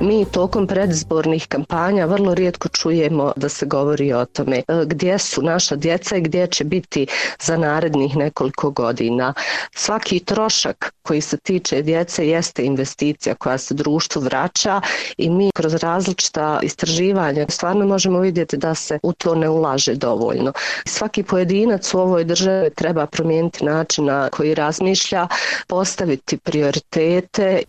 Mi 0.00 0.24
tokom 0.24 0.66
predizbornih 0.66 1.46
kampanja 1.48 2.06
vrlo 2.06 2.34
rijetko 2.34 2.68
čujemo 2.68 3.32
da 3.36 3.48
se 3.48 3.66
govori 3.66 4.12
o 4.12 4.24
tome 4.24 4.56
e, 4.58 4.62
gdje 4.86 5.18
su 5.18 5.42
naša 5.42 5.76
djeca 5.76 6.16
i 6.16 6.20
gdje 6.20 6.46
će 6.46 6.64
biti 6.64 7.06
za 7.40 7.56
narednih 7.56 8.16
nekoliko 8.16 8.70
godina. 8.70 9.34
Svaki 9.74 10.20
trošak 10.20 10.92
koji 11.02 11.20
se 11.20 11.36
tiče 11.36 11.82
djece 11.82 12.28
jeste 12.28 12.64
investicija 12.64 13.34
koja 13.34 13.58
se 13.58 13.74
društvu 13.74 14.22
vraća 14.22 14.80
i 15.18 15.30
mi 15.30 15.50
kroz 15.54 15.74
različita 15.74 16.60
istraživanja 16.62 17.46
stvarno 17.48 17.86
možemo 17.86 18.18
vidjeti 18.20 18.56
da 18.56 18.74
se 18.74 18.98
u 19.02 19.12
to 19.12 19.34
ne 19.34 19.48
ulaže 19.48 19.94
dovoljno. 19.94 20.52
Svaki 20.86 21.22
pojedinac 21.22 21.94
u 21.94 21.98
ovoj 21.98 22.24
državi 22.24 22.70
treba 22.70 23.06
promijeniti 23.06 23.64
način 23.64 24.04
na 24.04 24.28
koji 24.28 24.54
razmišlja, 24.54 25.28
postaviti 25.68 26.36
prioritete. 26.36 27.62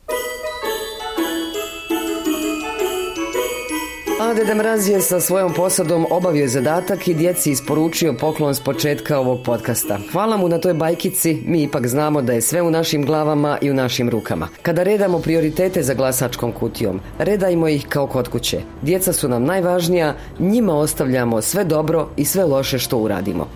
Deda 4.38 4.56
Mraz 4.56 4.90
je 4.90 5.02
sa 5.02 5.20
svojom 5.20 5.54
posadom 5.54 6.06
obavio 6.10 6.48
zadatak 6.48 7.08
i 7.08 7.14
djeci 7.14 7.52
isporučio 7.52 8.14
poklon 8.14 8.56
s 8.56 8.60
početka 8.60 9.20
ovog 9.20 9.40
podcasta. 9.46 10.00
Hvala 10.12 10.38
mu 10.38 10.50
na 10.50 10.58
toj 10.58 10.74
bajkici, 10.74 11.42
mi 11.46 11.64
ipak 11.64 11.88
znamo 11.88 12.22
da 12.22 12.34
je 12.34 12.42
sve 12.42 12.62
u 12.62 12.72
našim 12.72 13.06
glavama 13.06 13.58
i 13.62 13.72
u 13.72 13.74
našim 13.74 14.10
rukama. 14.10 14.48
Kada 14.62 14.84
redamo 14.84 15.20
prioritete 15.20 15.84
za 15.84 15.94
glasačkom 15.94 16.52
kutijom, 16.52 17.00
redajmo 17.20 17.68
ih 17.68 17.86
kao 17.90 18.08
kod 18.08 18.28
kuće. 18.28 18.62
Djeca 18.82 19.14
su 19.14 19.30
nam 19.30 19.44
najvažnija, 19.44 20.16
njima 20.40 20.76
ostavljamo 20.76 21.42
sve 21.42 21.64
dobro 21.64 22.10
i 22.18 22.26
sve 22.26 22.46
loše 22.46 22.80
što 22.80 22.98
uradimo. 22.98 23.48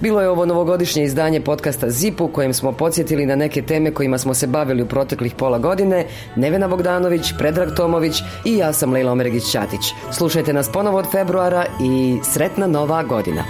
Bilo 0.00 0.20
je 0.20 0.28
ovo 0.28 0.46
novogodišnje 0.46 1.04
izdanje 1.04 1.40
podcasta 1.40 1.90
ZIP 1.90 2.20
u 2.20 2.28
kojem 2.28 2.54
smo 2.54 2.72
podsjetili 2.72 3.26
na 3.26 3.36
neke 3.36 3.62
teme 3.62 3.90
kojima 3.90 4.18
smo 4.18 4.34
se 4.34 4.46
bavili 4.46 4.82
u 4.82 4.86
proteklih 4.86 5.34
pola 5.34 5.58
godine. 5.58 6.06
Nevena 6.36 6.68
Bogdanović, 6.68 7.32
Predrag 7.38 7.68
Tomović 7.76 8.16
i 8.44 8.56
ja 8.56 8.72
sam 8.72 8.92
Lejla 8.92 9.12
Omeregić-Ćatić. 9.12 9.94
Slušajte 10.12 10.52
nas 10.52 10.72
ponovo 10.72 10.98
od 10.98 11.10
februara 11.12 11.64
i 11.82 12.18
sretna 12.32 12.66
nova 12.66 13.02
godina. 13.02 13.44